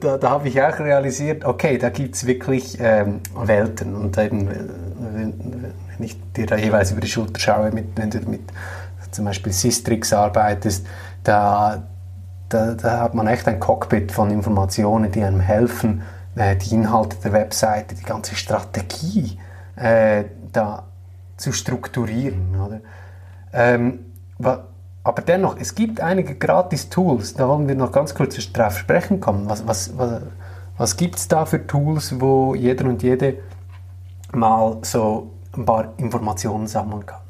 da, 0.00 0.18
da 0.18 0.30
habe 0.30 0.48
ich 0.48 0.60
auch 0.62 0.78
realisiert, 0.78 1.44
okay, 1.44 1.78
da 1.78 1.90
gibt 1.90 2.14
es 2.14 2.26
wirklich 2.26 2.78
ähm, 2.80 3.20
Welten. 3.34 3.96
Und 3.96 4.16
eben, 4.18 4.48
wenn, 4.48 5.34
wenn 5.34 6.06
ich 6.06 6.16
dir 6.32 6.46
da 6.46 6.56
jeweils 6.56 6.92
über 6.92 7.00
die 7.00 7.08
Schulter 7.08 7.40
schaue, 7.40 7.70
mit, 7.72 7.96
wenn 7.96 8.10
du 8.10 8.18
mit 8.20 8.42
zum 9.10 9.24
Beispiel 9.24 9.52
Sistrix 9.52 10.12
arbeitest, 10.12 10.86
da, 11.24 11.82
da, 12.48 12.74
da 12.74 13.00
hat 13.00 13.14
man 13.14 13.26
echt 13.26 13.46
ein 13.48 13.60
Cockpit 13.60 14.12
von 14.12 14.30
Informationen, 14.30 15.10
die 15.10 15.22
einem 15.22 15.40
helfen, 15.40 16.02
äh, 16.34 16.56
die 16.56 16.74
Inhalte 16.74 17.16
der 17.22 17.32
Webseite, 17.32 17.94
die 17.94 18.04
ganze 18.04 18.36
Strategie 18.36 19.38
äh, 19.76 20.24
da 20.52 20.84
zu 21.36 21.52
strukturieren. 21.52 22.60
Oder? 22.60 22.80
Ähm, 23.52 24.11
aber 24.44 25.22
dennoch, 25.22 25.56
es 25.58 25.74
gibt 25.74 26.00
einige 26.00 26.34
Gratis-Tools, 26.34 27.34
da 27.34 27.48
wollen 27.48 27.66
wir 27.68 27.74
noch 27.74 27.92
ganz 27.92 28.14
kurz 28.14 28.36
darauf 28.52 28.78
sprechen 28.78 29.20
kommen. 29.20 29.48
Was, 29.48 29.66
was, 29.66 29.96
was, 29.96 30.22
was 30.78 30.96
gibt 30.96 31.16
es 31.16 31.28
da 31.28 31.44
für 31.44 31.66
Tools, 31.66 32.20
wo 32.20 32.54
jeder 32.54 32.86
und 32.86 33.02
jede 33.02 33.38
mal 34.32 34.78
so 34.82 35.30
ein 35.56 35.64
paar 35.64 35.92
Informationen 35.96 36.66
sammeln 36.66 37.04
kann? 37.04 37.20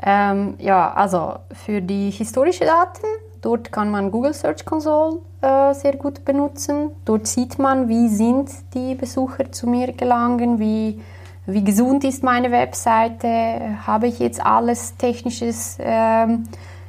Ähm, 0.00 0.54
ja, 0.58 0.92
also 0.92 1.36
für 1.52 1.80
die 1.80 2.10
historischen 2.10 2.66
Daten, 2.66 3.06
dort 3.40 3.72
kann 3.72 3.90
man 3.90 4.10
Google 4.10 4.32
Search 4.34 4.64
Console 4.64 5.18
äh, 5.40 5.74
sehr 5.74 5.96
gut 5.96 6.24
benutzen. 6.24 6.90
Dort 7.04 7.26
sieht 7.26 7.58
man, 7.58 7.88
wie 7.88 8.08
sind 8.08 8.50
die 8.74 8.94
Besucher 8.94 9.50
zu 9.50 9.66
mir 9.66 9.92
gelangen, 9.92 10.60
wie 10.60 11.00
wie 11.48 11.64
gesund 11.64 12.04
ist 12.04 12.22
meine 12.22 12.52
Webseite, 12.52 13.78
habe 13.86 14.06
ich 14.06 14.18
jetzt 14.18 14.44
alles 14.44 14.98
Technisches, 14.98 15.78
ähm, 15.80 16.44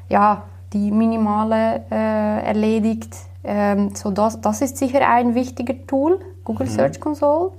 ja, 0.09 0.43
die 0.73 0.91
minimale 0.91 1.85
äh, 1.89 2.45
erledigt. 2.45 3.15
Ähm, 3.41 3.95
so 3.95 4.11
das, 4.11 4.41
das 4.41 4.61
ist 4.61 4.77
sicher 4.77 5.07
ein 5.09 5.33
wichtiger 5.33 5.75
Tool, 5.87 6.19
Google 6.43 6.67
mhm. 6.67 6.71
Search 6.71 6.99
Console. 6.99 7.51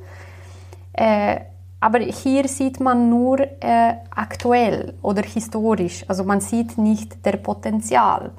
Äh, 0.93 1.41
aber 1.81 2.01
hier 2.01 2.47
sieht 2.47 2.81
man 2.81 3.09
nur 3.09 3.41
äh, 3.41 3.95
aktuell 4.15 4.93
oder 5.01 5.23
historisch, 5.23 6.05
also 6.07 6.25
man 6.25 6.43
sieht 6.43 6.77
nicht 6.77 7.25
der 7.25 7.39
Potenzial. 7.39 8.33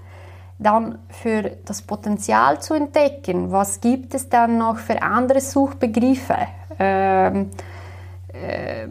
Dann 0.59 0.99
für 1.09 1.53
das 1.65 1.81
Potenzial 1.81 2.61
zu 2.61 2.75
entdecken, 2.75 3.51
was 3.51 3.81
gibt 3.81 4.13
es 4.13 4.29
dann 4.29 4.59
noch 4.59 4.77
für 4.77 5.01
andere 5.01 5.41
Suchbegriffe? 5.41 6.37
Ähm, 6.77 7.49
äh, 8.41 8.87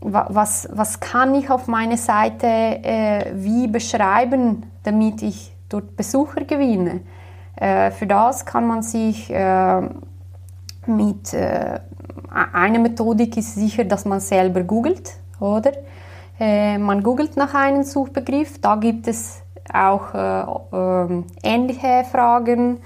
was, 0.00 0.68
was 0.72 1.00
kann 1.00 1.34
ich 1.34 1.50
auf 1.50 1.66
meiner 1.66 1.96
Seite 1.96 2.46
äh, 2.46 3.32
wie 3.34 3.66
beschreiben, 3.66 4.66
damit 4.84 5.22
ich 5.22 5.52
dort 5.68 5.96
Besucher 5.96 6.44
gewinne? 6.44 7.00
Äh, 7.56 7.90
für 7.90 8.06
das 8.06 8.46
kann 8.46 8.66
man 8.66 8.82
sich 8.82 9.30
äh, 9.30 9.82
mit 10.86 11.34
äh, 11.34 11.80
eine 12.30 12.78
Methodik 12.78 13.36
ist 13.36 13.54
sicher, 13.54 13.84
dass 13.84 14.04
man 14.04 14.20
selber 14.20 14.62
googelt, 14.62 15.12
oder? 15.40 15.72
Äh, 16.38 16.78
man 16.78 17.02
googelt 17.02 17.36
nach 17.36 17.54
einem 17.54 17.82
Suchbegriff, 17.82 18.60
da 18.60 18.76
gibt 18.76 19.08
es 19.08 19.42
auch 19.72 20.14
äh, 20.14 20.76
äh, 20.76 21.22
ähnliche 21.42 22.04
Fragen 22.10 22.78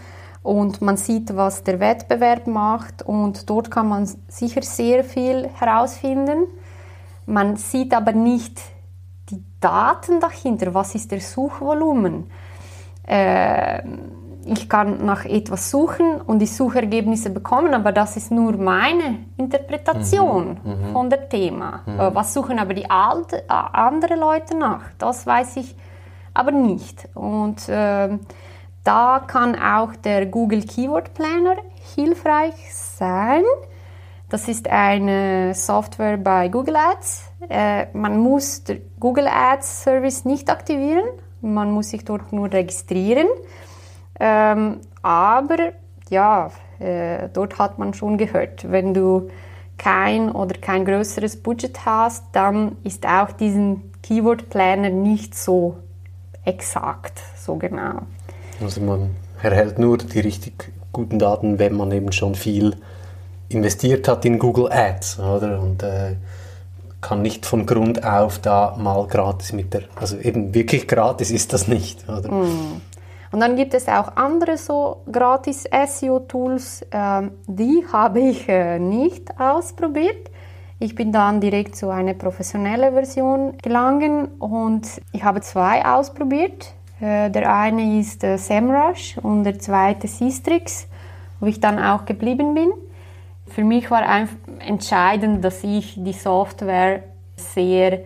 und 0.42 0.82
man 0.82 0.96
sieht, 0.96 1.36
was 1.36 1.62
der 1.62 1.78
Wettbewerb 1.78 2.46
macht 2.46 3.02
und 3.02 3.48
dort 3.48 3.70
kann 3.70 3.88
man 3.88 4.08
sicher 4.28 4.62
sehr 4.62 5.04
viel 5.04 5.48
herausfinden. 5.48 6.46
Man 7.26 7.56
sieht 7.56 7.94
aber 7.94 8.12
nicht 8.12 8.60
die 9.30 9.42
Daten 9.60 10.20
dahinter, 10.20 10.74
was 10.74 10.94
ist 10.94 11.12
der 11.12 11.20
Suchvolumen. 11.20 12.30
Äh, 13.06 13.82
ich 14.44 14.68
kann 14.68 15.04
nach 15.04 15.24
etwas 15.24 15.70
suchen 15.70 16.20
und 16.20 16.40
die 16.40 16.46
Suchergebnisse 16.46 17.30
bekommen, 17.30 17.74
aber 17.74 17.92
das 17.92 18.16
ist 18.16 18.32
nur 18.32 18.56
meine 18.56 19.20
Interpretation 19.36 20.58
mhm, 20.64 20.70
mhm. 20.70 20.92
von 20.92 21.10
dem 21.10 21.28
Thema. 21.28 21.82
Mhm. 21.86 22.00
Äh, 22.00 22.14
was 22.14 22.34
suchen 22.34 22.58
aber 22.58 22.74
die 22.74 22.90
alte, 22.90 23.38
äh, 23.42 23.44
anderen 23.48 24.18
Leute 24.18 24.56
nach? 24.56 24.82
Das 24.98 25.26
weiß 25.26 25.58
ich 25.58 25.76
aber 26.34 26.50
nicht. 26.50 27.08
Und 27.14 27.68
äh, 27.68 28.18
da 28.84 29.22
kann 29.26 29.54
auch 29.54 29.94
der 29.96 30.26
Google 30.26 30.62
Keyword 30.62 31.14
Planner 31.14 31.56
hilfreich 31.94 32.54
sein. 32.74 33.42
Das 34.28 34.48
ist 34.48 34.68
eine 34.68 35.54
Software 35.54 36.16
bei 36.16 36.48
Google 36.48 36.76
Ads. 36.76 37.30
Äh, 37.48 37.86
man 37.92 38.18
muss 38.18 38.64
den 38.64 38.80
Google 38.98 39.28
Ads 39.28 39.82
Service 39.82 40.24
nicht 40.24 40.48
aktivieren, 40.48 41.04
man 41.42 41.70
muss 41.70 41.90
sich 41.90 42.04
dort 42.04 42.32
nur 42.32 42.50
registrieren. 42.50 43.26
Ähm, 44.18 44.80
aber 45.02 45.72
ja, 46.08 46.50
äh, 46.78 47.28
dort 47.32 47.58
hat 47.58 47.78
man 47.78 47.94
schon 47.94 48.16
gehört, 48.16 48.70
wenn 48.70 48.94
du 48.94 49.28
kein 49.76 50.30
oder 50.30 50.58
kein 50.60 50.84
größeres 50.84 51.42
Budget 51.42 51.84
hast, 51.84 52.24
dann 52.32 52.76
ist 52.84 53.06
auch 53.06 53.32
diesen 53.32 53.92
Keyword 54.02 54.48
Planner 54.48 54.90
nicht 54.90 55.34
so 55.34 55.76
exakt, 56.44 57.20
so 57.36 57.56
genau. 57.56 58.02
Also 58.62 58.80
man 58.80 59.16
erhält 59.42 59.78
nur 59.78 59.98
die 59.98 60.20
richtig 60.20 60.72
guten 60.92 61.18
Daten, 61.18 61.58
wenn 61.58 61.74
man 61.74 61.90
eben 61.92 62.12
schon 62.12 62.34
viel 62.34 62.76
investiert 63.48 64.08
hat 64.08 64.24
in 64.24 64.38
Google 64.38 64.70
Ads, 64.70 65.18
oder? 65.18 65.60
Und 65.60 65.82
äh, 65.82 66.16
kann 67.00 67.20
nicht 67.22 67.44
von 67.44 67.66
Grund 67.66 68.04
auf 68.04 68.38
da 68.38 68.76
mal 68.78 69.06
gratis 69.06 69.52
mit 69.52 69.74
der, 69.74 69.82
also 69.96 70.16
eben 70.18 70.54
wirklich 70.54 70.86
gratis 70.86 71.30
ist 71.30 71.52
das 71.52 71.68
nicht, 71.68 72.08
oder? 72.08 72.30
Mm. 72.30 72.80
Und 73.32 73.40
dann 73.40 73.56
gibt 73.56 73.72
es 73.72 73.88
auch 73.88 74.14
andere 74.16 74.58
so 74.58 75.02
gratis 75.10 75.64
SEO-Tools, 75.64 76.82
äh, 76.90 77.22
die 77.46 77.84
habe 77.92 78.20
ich 78.20 78.48
äh, 78.48 78.78
nicht 78.78 79.40
ausprobiert. 79.40 80.30
Ich 80.78 80.94
bin 80.94 81.12
dann 81.12 81.40
direkt 81.40 81.76
zu 81.76 81.90
einer 81.90 82.14
professionellen 82.14 82.92
Version 82.92 83.56
gelangen 83.62 84.26
und 84.38 84.86
ich 85.12 85.24
habe 85.24 85.40
zwei 85.40 85.84
ausprobiert. 85.84 86.74
Äh, 87.02 87.30
der 87.30 87.52
eine 87.52 87.98
ist 87.98 88.22
äh, 88.22 88.38
SEMrush 88.38 89.18
und 89.18 89.42
der 89.44 89.58
zweite 89.58 90.06
Sistrix, 90.06 90.86
wo 91.40 91.46
ich 91.46 91.58
dann 91.58 91.78
auch 91.78 92.04
geblieben 92.04 92.54
bin. 92.54 92.72
Für 93.48 93.64
mich 93.64 93.90
war 93.90 94.04
entscheidend, 94.60 95.44
dass 95.44 95.64
ich 95.64 95.96
die 95.96 96.12
Software 96.12 97.02
sehr 97.36 98.00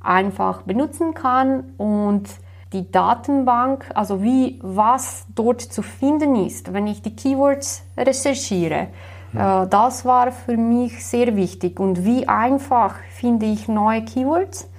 einfach 0.00 0.62
benutzen 0.62 1.14
kann 1.14 1.72
und 1.78 2.28
die 2.72 2.90
Datenbank, 2.90 3.86
also 3.94 4.22
wie 4.22 4.58
was 4.62 5.26
dort 5.34 5.60
zu 5.60 5.82
finden 5.82 6.36
ist, 6.36 6.72
wenn 6.72 6.86
ich 6.86 7.02
die 7.02 7.14
Keywords 7.14 7.84
recherchiere. 7.96 8.88
Ja. 9.32 9.62
Äh, 9.62 9.68
das 9.68 10.04
war 10.04 10.32
für 10.32 10.56
mich 10.56 11.04
sehr 11.06 11.36
wichtig 11.36 11.78
und 11.78 12.04
wie 12.04 12.26
einfach 12.26 12.96
finde 13.10 13.46
ich 13.46 13.68
neue 13.68 14.04
Keywords. 14.04 14.69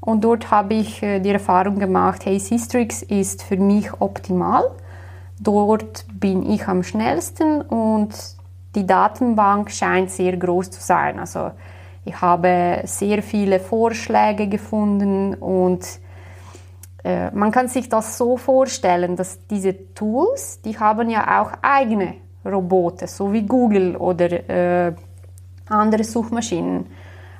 Und 0.00 0.24
dort 0.24 0.50
habe 0.50 0.74
ich 0.74 1.02
äh, 1.02 1.20
die 1.20 1.30
Erfahrung 1.30 1.78
gemacht, 1.78 2.24
hey, 2.24 2.38
Sistrix 2.38 3.02
ist 3.02 3.42
für 3.42 3.56
mich 3.56 3.92
optimal. 4.00 4.70
Dort 5.38 6.06
bin 6.12 6.48
ich 6.50 6.66
am 6.68 6.82
schnellsten 6.82 7.62
und 7.62 8.14
die 8.74 8.86
Datenbank 8.86 9.70
scheint 9.70 10.10
sehr 10.10 10.36
groß 10.36 10.70
zu 10.70 10.80
sein. 10.80 11.18
Also 11.18 11.50
ich 12.04 12.20
habe 12.20 12.82
sehr 12.84 13.22
viele 13.22 13.60
Vorschläge 13.60 14.48
gefunden 14.48 15.34
und 15.34 15.86
äh, 17.04 17.30
man 17.30 17.50
kann 17.50 17.68
sich 17.68 17.88
das 17.88 18.16
so 18.18 18.36
vorstellen, 18.36 19.16
dass 19.16 19.46
diese 19.46 19.94
Tools, 19.94 20.60
die 20.62 20.78
haben 20.78 21.10
ja 21.10 21.40
auch 21.40 21.52
eigene 21.62 22.14
Roboter, 22.44 23.06
so 23.06 23.32
wie 23.32 23.42
Google 23.42 23.96
oder 23.96 24.48
äh, 24.48 24.92
andere 25.68 26.04
Suchmaschinen 26.04 26.86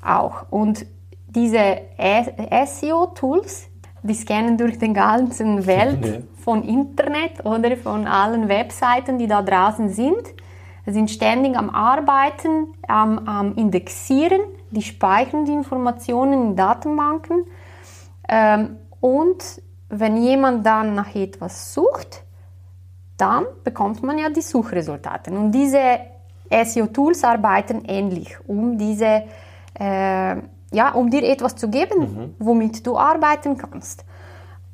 auch. 0.03 0.47
Und 0.51 0.87
diese 1.35 1.83
SEO-Tools, 1.99 3.69
die 4.03 4.15
scannen 4.15 4.57
durch 4.57 4.79
den 4.79 4.95
ganzen 4.95 5.67
Welt 5.67 6.25
von 6.37 6.63
Internet 6.63 7.45
oder 7.45 7.77
von 7.77 8.07
allen 8.07 8.49
Webseiten, 8.49 9.19
die 9.19 9.27
da 9.27 9.43
draußen 9.43 9.91
sind. 9.91 10.23
Sind 10.87 11.11
ständig 11.11 11.57
am 11.57 11.71
Arbeiten, 11.71 12.69
am, 12.89 13.19
am 13.27 13.55
Indexieren, 13.57 14.41
die 14.71 14.83
speichern 14.83 15.45
die 15.45 15.53
Informationen 15.53 16.51
in 16.51 16.57
Datenbanken. 16.57 17.45
Ähm, 18.29 18.77
und 19.01 19.63
wenn 19.89 20.17
jemand 20.17 20.65
dann 20.65 20.95
nach 20.95 21.15
etwas 21.15 21.75
sucht, 21.75 22.23
dann 23.17 23.45
bekommt 23.65 24.03
man 24.03 24.19
ja 24.19 24.31
die 24.31 24.41
Suchresultate. 24.41 25.31
Und 25.31 25.53
diese 25.53 26.01
SEO-Tools 26.51 27.23
arbeiten 27.25 27.85
ähnlich, 27.87 28.37
um 28.47 28.79
diese, 28.79 29.25
äh, 29.75 30.37
ja, 30.71 30.93
um 30.93 31.11
dir 31.11 31.23
etwas 31.23 31.57
zu 31.57 31.69
geben, 31.69 32.01
mhm. 32.01 32.35
womit 32.39 32.87
du 32.87 32.99
arbeiten 32.99 33.57
kannst. 33.57 34.05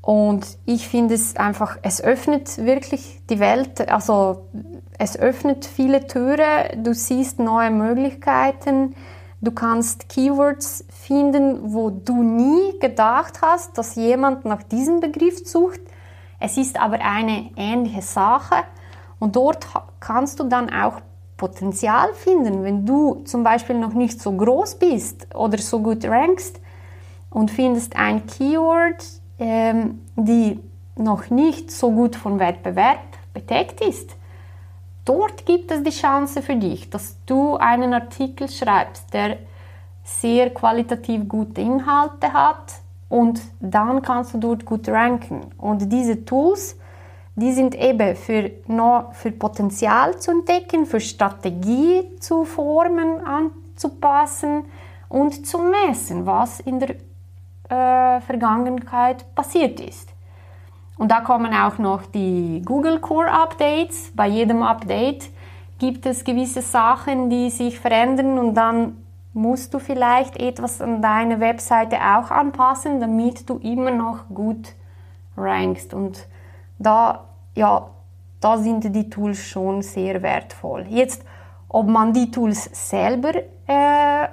Und 0.02 0.46
ich 0.66 0.86
finde 0.88 1.14
es 1.14 1.36
einfach, 1.36 1.78
es 1.82 2.00
öffnet 2.00 2.58
wirklich 2.58 3.20
die 3.28 3.40
Welt, 3.40 3.88
also 3.90 4.46
es 4.98 5.18
öffnet 5.18 5.64
viele 5.64 6.06
Türen, 6.06 6.84
du 6.84 6.94
siehst 6.94 7.40
neue 7.40 7.70
Möglichkeiten, 7.70 8.94
Du 9.42 9.52
kannst 9.52 10.08
Keywords 10.08 10.84
finden, 10.88 11.72
wo 11.72 11.90
du 11.90 12.22
nie 12.22 12.78
gedacht 12.80 13.42
hast, 13.42 13.76
dass 13.76 13.94
jemand 13.94 14.44
nach 14.46 14.62
diesem 14.62 15.00
Begriff 15.00 15.46
sucht. 15.46 15.80
Es 16.40 16.56
ist 16.56 16.80
aber 16.80 17.00
eine 17.00 17.50
ähnliche 17.56 18.02
Sache 18.02 18.56
und 19.18 19.36
dort 19.36 19.66
kannst 20.00 20.40
du 20.40 20.44
dann 20.44 20.70
auch 20.72 21.00
Potenzial 21.36 22.14
finden, 22.14 22.64
wenn 22.64 22.86
du 22.86 23.22
zum 23.24 23.42
Beispiel 23.44 23.78
noch 23.78 23.92
nicht 23.92 24.20
so 24.20 24.32
groß 24.32 24.76
bist 24.76 25.34
oder 25.34 25.58
so 25.58 25.80
gut 25.80 26.04
rankst 26.04 26.60
und 27.30 27.50
findest 27.50 27.96
ein 27.96 28.26
Keyword, 28.26 29.04
ähm, 29.38 30.00
die 30.16 30.60
noch 30.96 31.28
nicht 31.28 31.70
so 31.70 31.90
gut 31.90 32.16
vom 32.16 32.38
Wettbewerb 32.38 33.00
bedeckt 33.34 33.82
ist 33.82 34.16
dort 35.06 35.46
gibt 35.46 35.70
es 35.70 35.82
die 35.82 35.90
Chance 35.90 36.42
für 36.42 36.56
dich, 36.56 36.90
dass 36.90 37.16
du 37.24 37.56
einen 37.56 37.94
Artikel 37.94 38.50
schreibst, 38.50 39.14
der 39.14 39.38
sehr 40.04 40.50
qualitativ 40.52 41.26
gute 41.26 41.62
Inhalte 41.62 42.32
hat 42.32 42.74
und 43.08 43.40
dann 43.60 44.02
kannst 44.02 44.34
du 44.34 44.38
dort 44.38 44.66
gut 44.66 44.88
ranken. 44.88 45.46
Und 45.56 45.90
diese 45.90 46.24
Tools, 46.24 46.76
die 47.36 47.52
sind 47.52 47.74
eben 47.74 48.16
für, 48.16 48.50
noch 48.66 49.12
für 49.12 49.30
Potenzial 49.30 50.18
zu 50.18 50.30
entdecken, 50.30 50.86
für 50.86 51.00
Strategie 51.00 52.16
zu 52.18 52.44
formen, 52.44 53.20
anzupassen 53.24 54.64
und 55.10 55.46
zu 55.46 55.58
messen, 55.58 56.24
was 56.24 56.60
in 56.60 56.80
der 56.80 56.90
äh, 57.68 58.20
Vergangenheit 58.22 59.34
passiert 59.34 59.80
ist. 59.80 60.08
Und 60.96 61.10
da 61.10 61.20
kommen 61.20 61.52
auch 61.52 61.76
noch 61.76 62.06
die 62.06 62.62
Google 62.64 63.00
Core 63.00 63.30
Updates. 63.30 64.12
Bei 64.14 64.26
jedem 64.26 64.62
Update 64.62 65.28
gibt 65.78 66.06
es 66.06 66.24
gewisse 66.24 66.62
Sachen, 66.62 67.28
die 67.28 67.50
sich 67.50 67.78
verändern 67.78 68.38
und 68.38 68.54
dann 68.54 68.96
musst 69.34 69.74
du 69.74 69.78
vielleicht 69.78 70.38
etwas 70.38 70.80
an 70.80 71.02
deiner 71.02 71.40
Webseite 71.40 71.96
auch 71.96 72.30
anpassen, 72.30 73.00
damit 73.00 73.50
du 73.50 73.58
immer 73.58 73.90
noch 73.90 74.28
gut 74.28 74.72
rankst. 75.36 75.92
Und 75.92 76.26
da, 76.78 77.24
ja, 77.54 77.90
da 78.40 78.58
sind 78.58 78.94
die 78.94 79.10
Tools 79.10 79.38
schon 79.38 79.82
sehr 79.82 80.22
wertvoll. 80.22 80.86
Jetzt, 80.88 81.24
ob 81.68 81.88
man 81.88 82.12
die 82.12 82.30
Tools 82.30 82.70
selber 82.72 83.32
äh, 83.66 84.28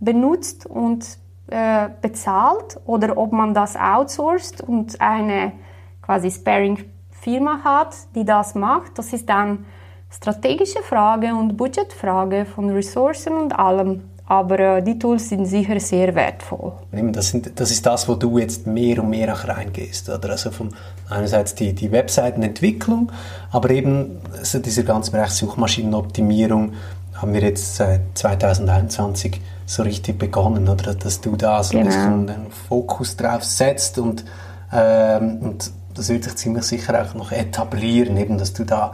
benutzt 0.00 0.66
und 0.66 1.18
äh, 1.48 1.88
bezahlt 2.00 2.80
oder 2.86 3.16
ob 3.16 3.32
man 3.32 3.54
das 3.54 3.76
outsourced 3.76 4.60
und 4.60 5.00
eine 5.00 5.52
quasi 6.00 6.30
Sparing-Firma 6.30 7.60
hat, 7.62 7.94
die 8.14 8.24
das 8.24 8.54
macht. 8.54 8.98
Das 8.98 9.12
ist 9.12 9.28
dann 9.28 9.66
strategische 10.10 10.82
Frage 10.82 11.34
und 11.34 11.56
Budgetfrage 11.56 12.44
von 12.44 12.70
Ressourcen 12.70 13.36
und 13.36 13.58
allem. 13.58 14.08
Aber 14.32 14.58
äh, 14.58 14.82
die 14.82 14.98
Tools 14.98 15.28
sind 15.28 15.44
sicher 15.44 15.78
sehr 15.78 16.14
wertvoll. 16.14 16.72
Das, 16.90 17.28
sind, 17.28 17.52
das, 17.60 17.70
ist 17.70 17.84
das, 17.84 18.08
wo 18.08 18.14
du 18.14 18.38
jetzt 18.38 18.66
mehr 18.66 19.02
und 19.02 19.10
mehr 19.10 19.30
auch 19.34 19.46
reingehst. 19.46 20.08
Oder? 20.08 20.30
Also 20.30 20.50
von 20.50 20.70
einerseits 21.10 21.54
die, 21.54 21.74
die 21.74 21.92
Webseitenentwicklung, 21.92 23.12
aber 23.50 23.68
eben 23.68 24.22
also 24.38 24.58
dieser 24.58 24.84
ganze 24.84 25.10
Bereich 25.10 25.32
Suchmaschinenoptimierung 25.32 26.72
haben 27.12 27.34
wir 27.34 27.42
jetzt 27.42 27.76
seit 27.76 28.00
2021 28.14 29.38
so 29.66 29.82
richtig 29.82 30.18
begonnen, 30.18 30.66
oder? 30.66 30.94
Dass 30.94 31.20
du 31.20 31.36
da 31.36 31.62
so 31.62 31.76
genau. 31.76 31.94
ein 31.94 32.26
den 32.26 32.50
Fokus 32.50 33.18
drauf 33.18 33.44
setzt 33.44 33.98
und, 33.98 34.24
ähm, 34.72 35.40
und 35.42 35.70
das 35.92 36.08
wird 36.08 36.24
sich 36.24 36.36
ziemlich 36.36 36.64
sicher 36.64 37.02
auch 37.02 37.12
noch 37.12 37.32
etablieren, 37.32 38.16
eben, 38.16 38.38
dass 38.38 38.54
du 38.54 38.64
da 38.64 38.92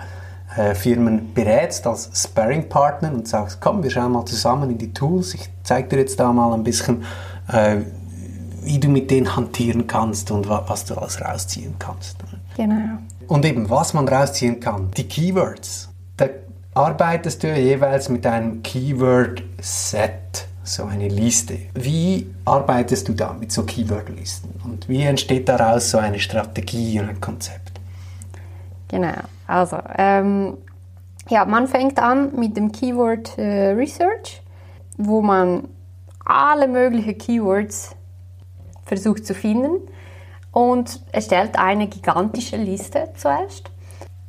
äh, 0.57 0.75
Firmen 0.75 1.35
berätst 1.35 1.87
als 1.87 2.11
Sparring-Partner 2.15 3.13
und 3.13 3.29
sagst, 3.29 3.61
komm, 3.61 3.83
wir 3.83 3.91
schauen 3.91 4.13
mal 4.13 4.25
zusammen 4.25 4.71
in 4.71 4.79
die 4.79 4.93
Tools, 4.93 5.35
ich 5.35 5.49
zeige 5.63 5.89
dir 5.89 5.99
jetzt 5.99 6.19
da 6.19 6.33
mal 6.33 6.53
ein 6.55 6.65
bisschen, 6.65 7.05
äh, 7.53 7.79
wie 8.63 8.79
du 8.79 8.89
mit 8.89 9.11
denen 9.11 9.35
hantieren 9.35 9.87
kannst 9.87 10.31
und 10.31 10.49
wa 10.49 10.65
was 10.67 10.85
du 10.85 10.95
alles 10.95 11.21
rausziehen 11.21 11.75
kannst. 11.79 12.17
Genau. 12.57 12.99
Und 13.29 13.45
eben, 13.45 13.69
was 13.69 13.95
man 13.95 14.09
rausziehen 14.09 14.59
kann, 14.59 14.91
die 14.97 15.05
Keywords. 15.05 15.91
Da 16.17 16.27
arbeitest 16.75 17.43
du 17.43 17.55
jeweils 17.55 18.09
mit 18.09 18.27
einem 18.27 18.63
Keyword-Set 18.63 20.49
so 20.65 20.85
eine 20.85 21.09
Liste. 21.09 21.59
Wie 21.75 22.35
arbeitest 22.45 23.09
du 23.09 23.13
da 23.13 23.33
mit 23.33 23.53
so 23.53 23.63
Keyword-Listen 23.65 24.51
und 24.65 24.89
wie 24.89 25.03
entsteht 25.03 25.49
daraus 25.49 25.91
so 25.91 25.99
eine 25.99 26.19
Strategie 26.19 27.01
und 27.01 27.09
ein 27.09 27.21
Konzept? 27.21 27.81
Genau, 28.89 29.15
also 29.49 29.79
ähm, 29.97 30.59
ja, 31.29 31.45
man 31.45 31.67
fängt 31.67 31.99
an 31.99 32.39
mit 32.39 32.57
dem 32.57 32.71
Keyword 32.71 33.37
äh, 33.39 33.71
Research, 33.71 34.43
wo 34.97 35.21
man 35.23 35.69
alle 36.25 36.69
möglichen 36.69 37.19
Keywords 37.19 37.97
versucht 38.85 39.27
zu 39.27 39.35
finden 39.35 39.81
und 40.53 41.03
erstellt 41.13 41.59
eine 41.59 41.89
gigantische 41.89 42.57
Liste 42.57 43.11
zuerst. 43.17 43.71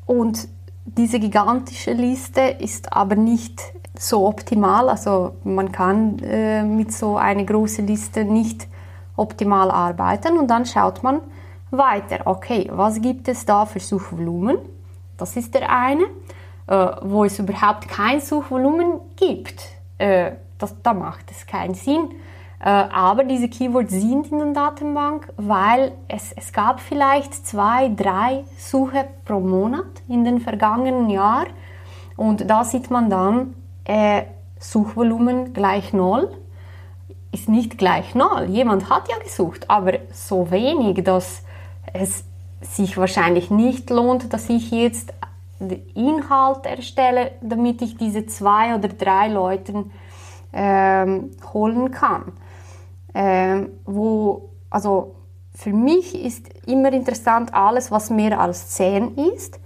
Und 0.05 0.47
diese 0.85 1.19
gigantische 1.19 1.93
Liste 1.93 2.41
ist 2.41 2.93
aber 2.93 3.15
nicht 3.15 3.61
so 3.97 4.25
optimal. 4.25 4.89
Also 4.89 5.35
man 5.43 5.71
kann 5.71 6.19
äh, 6.19 6.63
mit 6.63 6.93
so 6.93 7.17
einer 7.17 7.43
großen 7.43 7.85
Liste 7.85 8.23
nicht 8.23 8.67
optimal 9.15 9.69
arbeiten 9.69 10.37
und 10.37 10.47
dann 10.47 10.65
schaut 10.65 11.03
man 11.03 11.21
weiter. 11.71 12.25
Okay, 12.25 12.69
was 12.71 13.01
gibt 13.01 13.27
es 13.27 13.45
da 13.45 13.65
für 13.65 13.79
Suchvolumen? 13.79 14.57
Das 15.19 15.35
ist 15.35 15.53
der 15.53 15.69
eine, 15.69 16.03
äh, 16.67 16.87
wo 17.01 17.23
es 17.25 17.39
überhaupt 17.39 17.87
kein 17.87 18.21
Suchvolumen 18.21 18.99
gibt. 19.15 19.63
Äh, 19.97 20.31
das, 20.57 20.81
da 20.81 20.93
macht 20.93 21.31
es 21.31 21.45
keinen 21.45 21.73
Sinn. 21.73 22.09
Äh, 22.59 22.69
aber 22.69 23.23
diese 23.23 23.47
Keywords 23.47 23.91
sind 23.91 24.31
in 24.31 24.39
der 24.39 24.53
Datenbank, 24.53 25.31
weil 25.37 25.93
es, 26.07 26.33
es 26.33 26.51
gab 26.51 26.79
vielleicht 26.81 27.33
zwei, 27.47 27.89
drei 27.89 28.43
Suche 28.57 29.05
pro 29.25 29.39
Monat 29.39 29.85
in 30.07 30.23
den 30.25 30.39
vergangenen 30.39 31.09
Jahren. 31.09 31.47
Und 32.17 32.49
da 32.49 32.65
sieht 32.65 32.91
man 32.91 33.09
dann, 33.09 33.55
äh, 33.85 34.23
Suchvolumen 34.59 35.53
gleich 35.53 35.93
Null 35.93 36.29
ist 37.31 37.47
nicht 37.47 37.77
gleich 37.77 38.15
Null. 38.15 38.45
Jemand 38.49 38.89
hat 38.89 39.07
ja 39.09 39.17
gesucht, 39.19 39.69
aber 39.69 39.93
so 40.11 40.49
wenig, 40.51 41.03
dass 41.03 41.43
es 41.93 42.23
sich 42.61 42.97
wahrscheinlich 42.97 43.49
nicht 43.49 43.89
lohnt, 43.89 44.33
dass 44.33 44.49
ich 44.49 44.71
jetzt 44.71 45.13
den 45.59 45.85
Inhalt 45.93 46.65
erstelle, 46.65 47.31
damit 47.41 47.81
ich 47.81 47.97
diese 47.97 48.25
zwei 48.25 48.75
oder 48.75 48.87
drei 48.87 49.27
Leuten 49.27 49.91
ähm, 50.53 51.31
holen 51.53 51.91
kann. 51.91 52.33
Ähm, 53.13 53.69
wo, 53.85 54.49
also 54.69 55.15
für 55.53 55.73
mich 55.73 56.15
ist 56.15 56.47
immer 56.67 56.93
interessant, 56.93 57.53
alles, 57.53 57.91
was 57.91 58.09
mehr 58.09 58.39
als 58.39 58.69
10 58.69 59.17
ist, 59.35 59.59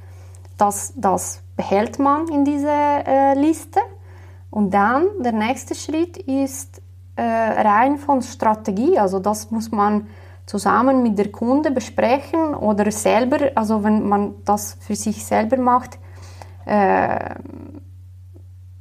das, 0.58 0.93
das 0.95 1.41
behält 1.56 1.99
man 1.99 2.27
in 2.29 2.45
dieser 2.45 3.08
äh, 3.08 3.34
Liste. 3.36 3.79
Und 4.49 4.71
dann 4.73 5.06
der 5.19 5.34
nächste 5.34 5.75
Schritt 5.75 6.17
ist 6.17 6.82
äh, 7.15 7.21
rein 7.21 7.97
von 7.97 8.21
Strategie. 8.21 8.97
Also 8.97 9.19
das 9.19 9.51
muss 9.51 9.71
man 9.71 10.08
zusammen 10.45 11.03
mit 11.03 11.17
der 11.17 11.32
Kunde 11.32 11.71
besprechen 11.71 12.53
oder 12.56 12.91
selber, 12.91 13.51
also 13.56 13.84
wenn 13.84 14.08
man 14.08 14.36
das 14.45 14.77
für 14.79 14.95
sich 14.95 15.25
selber 15.25 15.58
macht, 15.58 15.97
äh, 16.65 17.36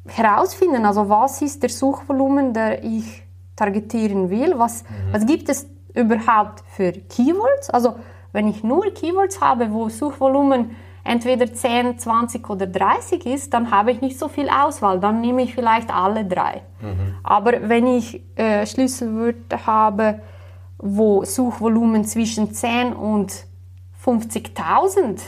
herausfinden. 0.07 0.85
Also 0.85 1.09
was 1.09 1.43
ist 1.43 1.63
der 1.63 1.71
Suchvolumen, 1.71 2.53
der 2.53 2.83
ich 2.83 3.23
targetieren 3.57 4.31
will? 4.31 4.55
Was, 4.57 4.83
mhm. 4.83 5.13
was 5.13 5.27
gibt 5.27 5.49
es 5.49 5.69
überhaupt 5.95 6.63
für 6.69 6.93
Keywords? 6.93 7.71
Also 7.71 7.95
wenn 8.33 8.49
ich 8.49 8.65
nur 8.65 8.93
Keywords 8.93 9.41
habe, 9.41 9.73
wo 9.73 9.89
Suchvolumen 9.89 10.75
entweder 11.05 11.53
10, 11.53 11.99
20 11.99 12.49
oder 12.49 12.67
30 12.67 13.27
ist, 13.27 13.53
dann 13.53 13.71
habe 13.71 13.91
ich 13.91 14.01
nicht 14.01 14.19
so 14.19 14.29
viel 14.29 14.49
Auswahl. 14.49 15.01
Dann 15.01 15.21
nehme 15.21 15.43
ich 15.43 15.55
vielleicht 15.55 15.93
alle 15.93 16.25
drei. 16.25 16.63
Mhm. 16.81 17.17
Aber 17.23 17.69
wenn 17.69 17.87
ich 17.87 18.23
äh, 18.37 18.67
Schlüsselwörter 18.67 19.67
habe, 19.67 20.21
wo 20.83 21.25
Suchvolumen 21.25 22.05
zwischen 22.05 22.53
10 22.53 22.93
und 22.93 23.47
50.000, 24.05 25.21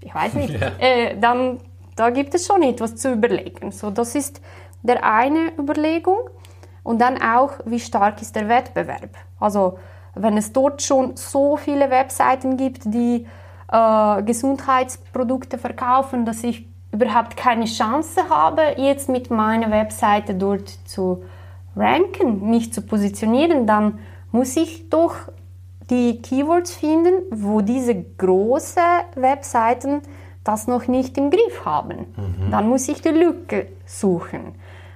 ich 0.00 0.14
weiß 0.14 0.34
nicht, 0.34 0.54
ja. 0.60 0.68
äh, 0.78 1.18
dann 1.20 1.58
da 1.96 2.10
gibt 2.10 2.34
es 2.34 2.46
schon 2.46 2.62
etwas 2.62 2.96
zu 2.96 3.12
überlegen. 3.12 3.70
So, 3.70 3.90
das 3.90 4.14
ist 4.14 4.40
der 4.82 5.04
eine 5.04 5.52
Überlegung. 5.58 6.18
Und 6.82 7.00
dann 7.00 7.22
auch, 7.22 7.52
wie 7.64 7.78
stark 7.78 8.20
ist 8.22 8.34
der 8.34 8.48
Wettbewerb? 8.48 9.10
Also, 9.38 9.78
wenn 10.14 10.36
es 10.36 10.52
dort 10.52 10.82
schon 10.82 11.16
so 11.16 11.56
viele 11.56 11.90
Webseiten 11.90 12.56
gibt, 12.56 12.82
die 12.86 13.26
äh, 13.70 14.22
Gesundheitsprodukte 14.22 15.58
verkaufen, 15.58 16.24
dass 16.24 16.42
ich 16.42 16.66
überhaupt 16.90 17.36
keine 17.36 17.66
Chance 17.66 18.28
habe, 18.28 18.62
jetzt 18.76 19.08
mit 19.08 19.30
meiner 19.30 19.70
Webseite 19.70 20.34
dort 20.34 20.68
zu 20.86 21.24
ranken, 21.76 22.50
mich 22.50 22.72
zu 22.72 22.82
positionieren, 22.82 23.66
dann 23.66 24.00
muss 24.32 24.56
ich 24.56 24.88
doch 24.88 25.14
die 25.90 26.20
Keywords 26.20 26.74
finden, 26.74 27.12
wo 27.30 27.60
diese 27.60 27.94
großen 27.94 28.82
Webseiten 29.14 30.02
das 30.42 30.66
noch 30.66 30.88
nicht 30.88 31.16
im 31.18 31.30
Griff 31.30 31.64
haben. 31.64 32.06
Mhm. 32.16 32.50
Dann 32.50 32.68
muss 32.68 32.88
ich 32.88 33.00
die 33.00 33.10
Lücke 33.10 33.68
suchen. 33.86 34.54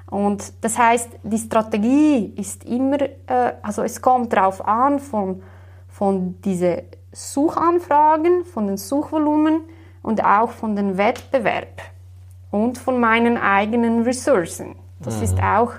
Und 0.08 0.52
das 0.60 0.78
heißt, 0.78 1.10
die 1.22 1.38
Strategie 1.38 2.32
ist 2.36 2.64
immer, 2.64 3.00
äh, 3.00 3.52
also 3.62 3.82
es 3.82 4.00
kommt 4.00 4.32
darauf 4.32 4.66
an 4.66 4.98
von, 4.98 5.42
von 5.88 6.40
diese 6.42 6.84
Suchanfragen, 7.12 8.44
von 8.44 8.66
den 8.66 8.76
Suchvolumen 8.76 9.62
und 10.02 10.24
auch 10.24 10.50
von 10.50 10.76
den 10.76 10.96
Wettbewerb 10.96 11.82
und 12.50 12.78
von 12.78 13.00
meinen 13.00 13.36
eigenen 13.36 14.02
Ressourcen. 14.02 14.76
Das 15.00 15.16
mhm. 15.18 15.22
ist 15.24 15.42
auch 15.42 15.72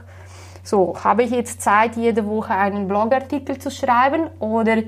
so, 0.67 0.93
habe 1.01 1.23
ich 1.23 1.31
jetzt 1.31 1.61
Zeit, 1.61 1.95
jede 1.95 2.27
Woche 2.27 2.53
einen 2.53 2.89
Blogartikel 2.89 3.57
zu 3.57 3.71
schreiben 3.71 4.27
oder 4.39 4.83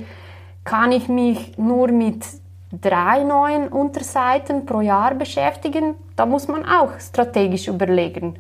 kann 0.66 0.92
ich 0.92 1.08
mich 1.08 1.58
nur 1.58 1.88
mit 1.88 2.26
drei 2.72 3.24
neuen 3.24 3.70
Unterseiten 3.70 4.66
pro 4.66 4.82
Jahr 4.82 5.16
beschäftigen? 5.16 5.96
Da 6.18 6.26
muss 6.26 6.50
man 6.50 6.66
auch 6.66 7.00
strategisch 7.00 7.70
überlegen, 7.70 8.36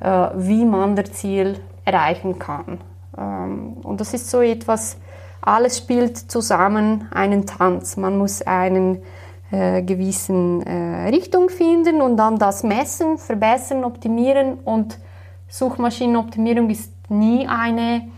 äh, 0.00 0.28
wie 0.34 0.66
man 0.66 0.94
das 0.94 1.12
Ziel 1.12 1.60
erreichen 1.86 2.38
kann. 2.38 2.78
Ähm, 3.16 3.78
und 3.82 4.00
das 4.02 4.12
ist 4.12 4.30
so 4.30 4.42
etwas, 4.42 4.98
alles 5.40 5.78
spielt 5.78 6.18
zusammen 6.18 7.08
einen 7.10 7.46
Tanz. 7.46 7.96
Man 7.96 8.18
muss 8.18 8.42
einen 8.42 9.02
äh, 9.50 9.82
gewissen 9.82 10.62
äh, 10.66 11.08
Richtung 11.08 11.48
finden 11.48 12.02
und 12.02 12.18
dann 12.18 12.38
das 12.38 12.62
messen, 12.62 13.16
verbessern, 13.16 13.82
optimieren. 13.82 14.58
Und 14.64 14.98
Suchmaschinenoptimierung 15.52 16.70
ist 16.70 16.94
nie 17.10 17.46
eine 17.46 18.08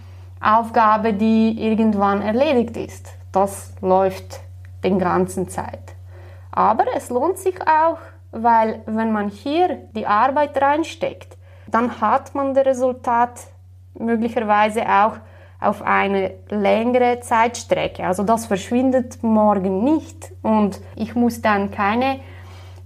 Aufgabe, 0.40 1.12
die 1.12 1.60
irgendwann 1.60 2.22
erledigt 2.22 2.76
ist. 2.76 3.08
Das 3.32 3.72
läuft 3.80 4.40
den 4.84 5.00
ganzen 5.00 5.48
Zeit. 5.48 5.96
Aber 6.52 6.84
es 6.94 7.10
lohnt 7.10 7.38
sich 7.38 7.60
auch, 7.62 7.98
weil 8.30 8.82
wenn 8.86 9.10
man 9.10 9.30
hier 9.30 9.80
die 9.96 10.06
Arbeit 10.06 10.62
reinsteckt, 10.62 11.36
dann 11.66 12.00
hat 12.00 12.36
man 12.36 12.54
das 12.54 12.66
Resultat 12.66 13.40
möglicherweise 13.98 14.88
auch 14.88 15.16
auf 15.58 15.82
eine 15.82 16.34
längere 16.50 17.18
Zeitstrecke. 17.18 18.06
Also 18.06 18.22
das 18.22 18.46
verschwindet 18.46 19.24
morgen 19.24 19.82
nicht 19.82 20.30
und 20.42 20.80
ich 20.94 21.16
muss 21.16 21.42
dann 21.42 21.72
keine 21.72 22.20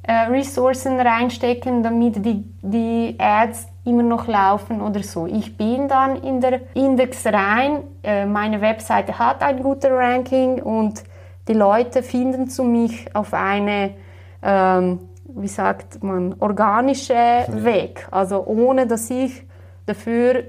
äh, 0.04 0.12
Ressourcen 0.30 0.98
reinstecken, 0.98 1.82
damit 1.82 2.24
die, 2.24 2.44
die 2.62 3.14
Ads 3.18 3.66
immer 3.88 4.02
noch 4.02 4.26
laufen 4.26 4.80
oder 4.80 5.02
so. 5.02 5.26
Ich 5.26 5.56
bin 5.56 5.88
dann 5.88 6.16
in 6.16 6.40
der 6.40 6.60
Index 6.74 7.24
rein, 7.26 7.82
äh, 8.02 8.26
meine 8.26 8.60
Webseite 8.60 9.18
hat 9.18 9.42
ein 9.42 9.62
gutes 9.62 9.90
Ranking 9.90 10.62
und 10.62 11.02
die 11.48 11.54
Leute 11.54 12.02
finden 12.02 12.48
zu 12.48 12.62
mich 12.64 13.14
auf 13.14 13.32
eine, 13.32 13.94
ähm, 14.42 15.00
wie 15.34 15.48
sagt 15.48 16.02
man, 16.02 16.34
organische 16.38 17.46
Weg. 17.48 18.06
Also 18.10 18.44
ohne, 18.44 18.86
dass 18.86 19.08
ich 19.10 19.44
dafür 19.86 20.44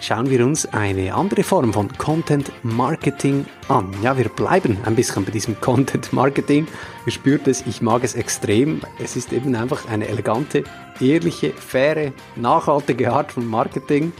schauen 0.01 0.31
wir 0.31 0.45
uns 0.45 0.67
eine 0.67 1.15
andere 1.15 1.43
Form 1.43 1.73
von 1.73 1.89
Content 1.99 2.53
Marketing 2.63 3.47
an. 3.69 3.93
Ja, 4.03 4.17
wir 4.17 4.29
bleiben 4.29 4.79
ein 4.85 4.95
bisschen 4.95 5.25
bei 5.25 5.31
diesem 5.31 5.61
Content 5.61 6.13
Marketing. 6.13 6.67
Ihr 7.07 7.13
spürt 7.13 7.47
es, 7.49 7.67
ich 7.67 7.83
mag 7.83 8.05
es 8.05 8.15
extrem. 8.15 8.81
Es 8.99 9.17
ist 9.17 9.33
eben 9.33 9.55
einfach 9.55 9.89
eine 9.89 10.09
elegante, 10.09 10.65
ehrliche, 11.01 11.53
faire, 11.53 12.13
nachhaltige 12.37 13.13
Art 13.13 13.33
von 13.33 13.47
Marketing. 13.47 14.13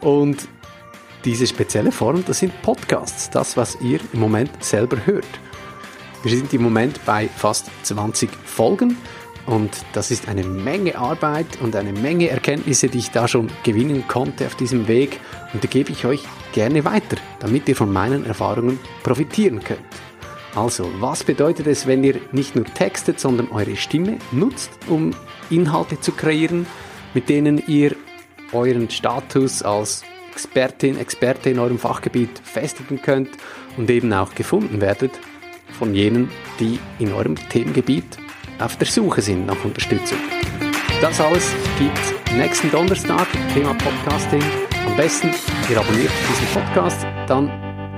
Und 0.00 0.48
diese 1.24 1.46
spezielle 1.46 1.92
Form, 1.92 2.24
das 2.24 2.38
sind 2.38 2.60
Podcasts, 2.62 3.30
das, 3.30 3.56
was 3.56 3.80
ihr 3.80 4.00
im 4.12 4.20
Moment 4.20 4.50
selber 4.62 4.98
hört. 5.06 5.26
Wir 6.22 6.36
sind 6.36 6.52
im 6.54 6.62
Moment 6.62 7.00
bei 7.04 7.28
fast 7.28 7.70
20 7.82 8.30
Folgen 8.44 8.96
und 9.46 9.70
das 9.92 10.10
ist 10.10 10.28
eine 10.28 10.42
Menge 10.42 10.98
Arbeit 10.98 11.46
und 11.62 11.76
eine 11.76 11.92
Menge 11.92 12.28
Erkenntnisse, 12.28 12.88
die 12.88 12.98
ich 12.98 13.12
da 13.12 13.28
schon 13.28 13.48
gewinnen 13.62 14.06
konnte 14.08 14.44
auf 14.46 14.56
diesem 14.56 14.88
Weg. 14.88 15.20
Und 15.52 15.62
die 15.62 15.68
gebe 15.68 15.92
ich 15.92 16.04
euch 16.04 16.24
gerne 16.52 16.84
weiter, 16.84 17.16
damit 17.38 17.68
ihr 17.68 17.76
von 17.76 17.92
meinen 17.92 18.26
Erfahrungen 18.26 18.80
profitieren 19.04 19.62
könnt. 19.62 19.80
Also, 20.56 20.90
was 20.98 21.22
bedeutet 21.22 21.66
es, 21.68 21.86
wenn 21.86 22.02
ihr 22.02 22.18
nicht 22.32 22.56
nur 22.56 22.64
textet, 22.64 23.20
sondern 23.20 23.50
eure 23.50 23.76
Stimme 23.76 24.18
nutzt, 24.32 24.70
um 24.88 25.14
Inhalte 25.48 26.00
zu 26.00 26.12
kreieren, 26.12 26.66
mit 27.14 27.28
denen 27.28 27.62
ihr 27.68 27.94
euren 28.52 28.90
Status 28.90 29.62
als 29.62 30.02
Expertin, 30.32 30.98
Experte 30.98 31.50
in 31.50 31.58
eurem 31.58 31.78
Fachgebiet 31.78 32.40
festigen 32.42 33.00
könnt 33.00 33.30
und 33.76 33.90
eben 33.90 34.12
auch 34.12 34.34
gefunden 34.34 34.80
werdet 34.80 35.12
von 35.78 35.94
jenen, 35.94 36.30
die 36.58 36.78
in 36.98 37.12
eurem 37.12 37.36
Themengebiet 37.48 38.18
auf 38.58 38.76
der 38.76 38.86
Suche 38.86 39.20
sind 39.20 39.46
nach 39.46 39.64
Unterstützung. 39.64 40.18
Das 41.00 41.20
alles 41.20 41.54
gibt 41.78 42.34
nächsten 42.36 42.70
Donnerstag, 42.70 43.26
Thema 43.52 43.74
Podcasting. 43.74 44.42
Am 44.86 44.96
besten, 44.96 45.30
ihr 45.70 45.78
abonniert 45.78 46.10
diesen 46.28 46.46
Podcast, 46.54 47.06
dann 47.26 47.48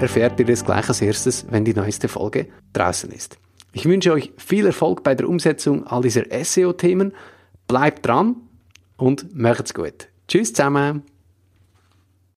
erfährt 0.00 0.38
ihr 0.40 0.48
es 0.48 0.64
gleich 0.64 0.88
als 0.88 1.00
erstes, 1.00 1.46
wenn 1.50 1.64
die 1.64 1.74
neueste 1.74 2.08
Folge 2.08 2.48
draußen 2.72 3.10
ist. 3.10 3.38
Ich 3.72 3.84
wünsche 3.84 4.12
euch 4.12 4.32
viel 4.36 4.66
Erfolg 4.66 5.02
bei 5.02 5.14
der 5.14 5.28
Umsetzung 5.28 5.86
all 5.86 6.02
dieser 6.02 6.24
SEO-Themen. 6.44 7.12
Bleibt 7.66 8.06
dran 8.06 8.36
und 8.96 9.34
macht's 9.36 9.74
gut. 9.74 10.08
Tschüss 10.26 10.52
zusammen. 10.52 11.02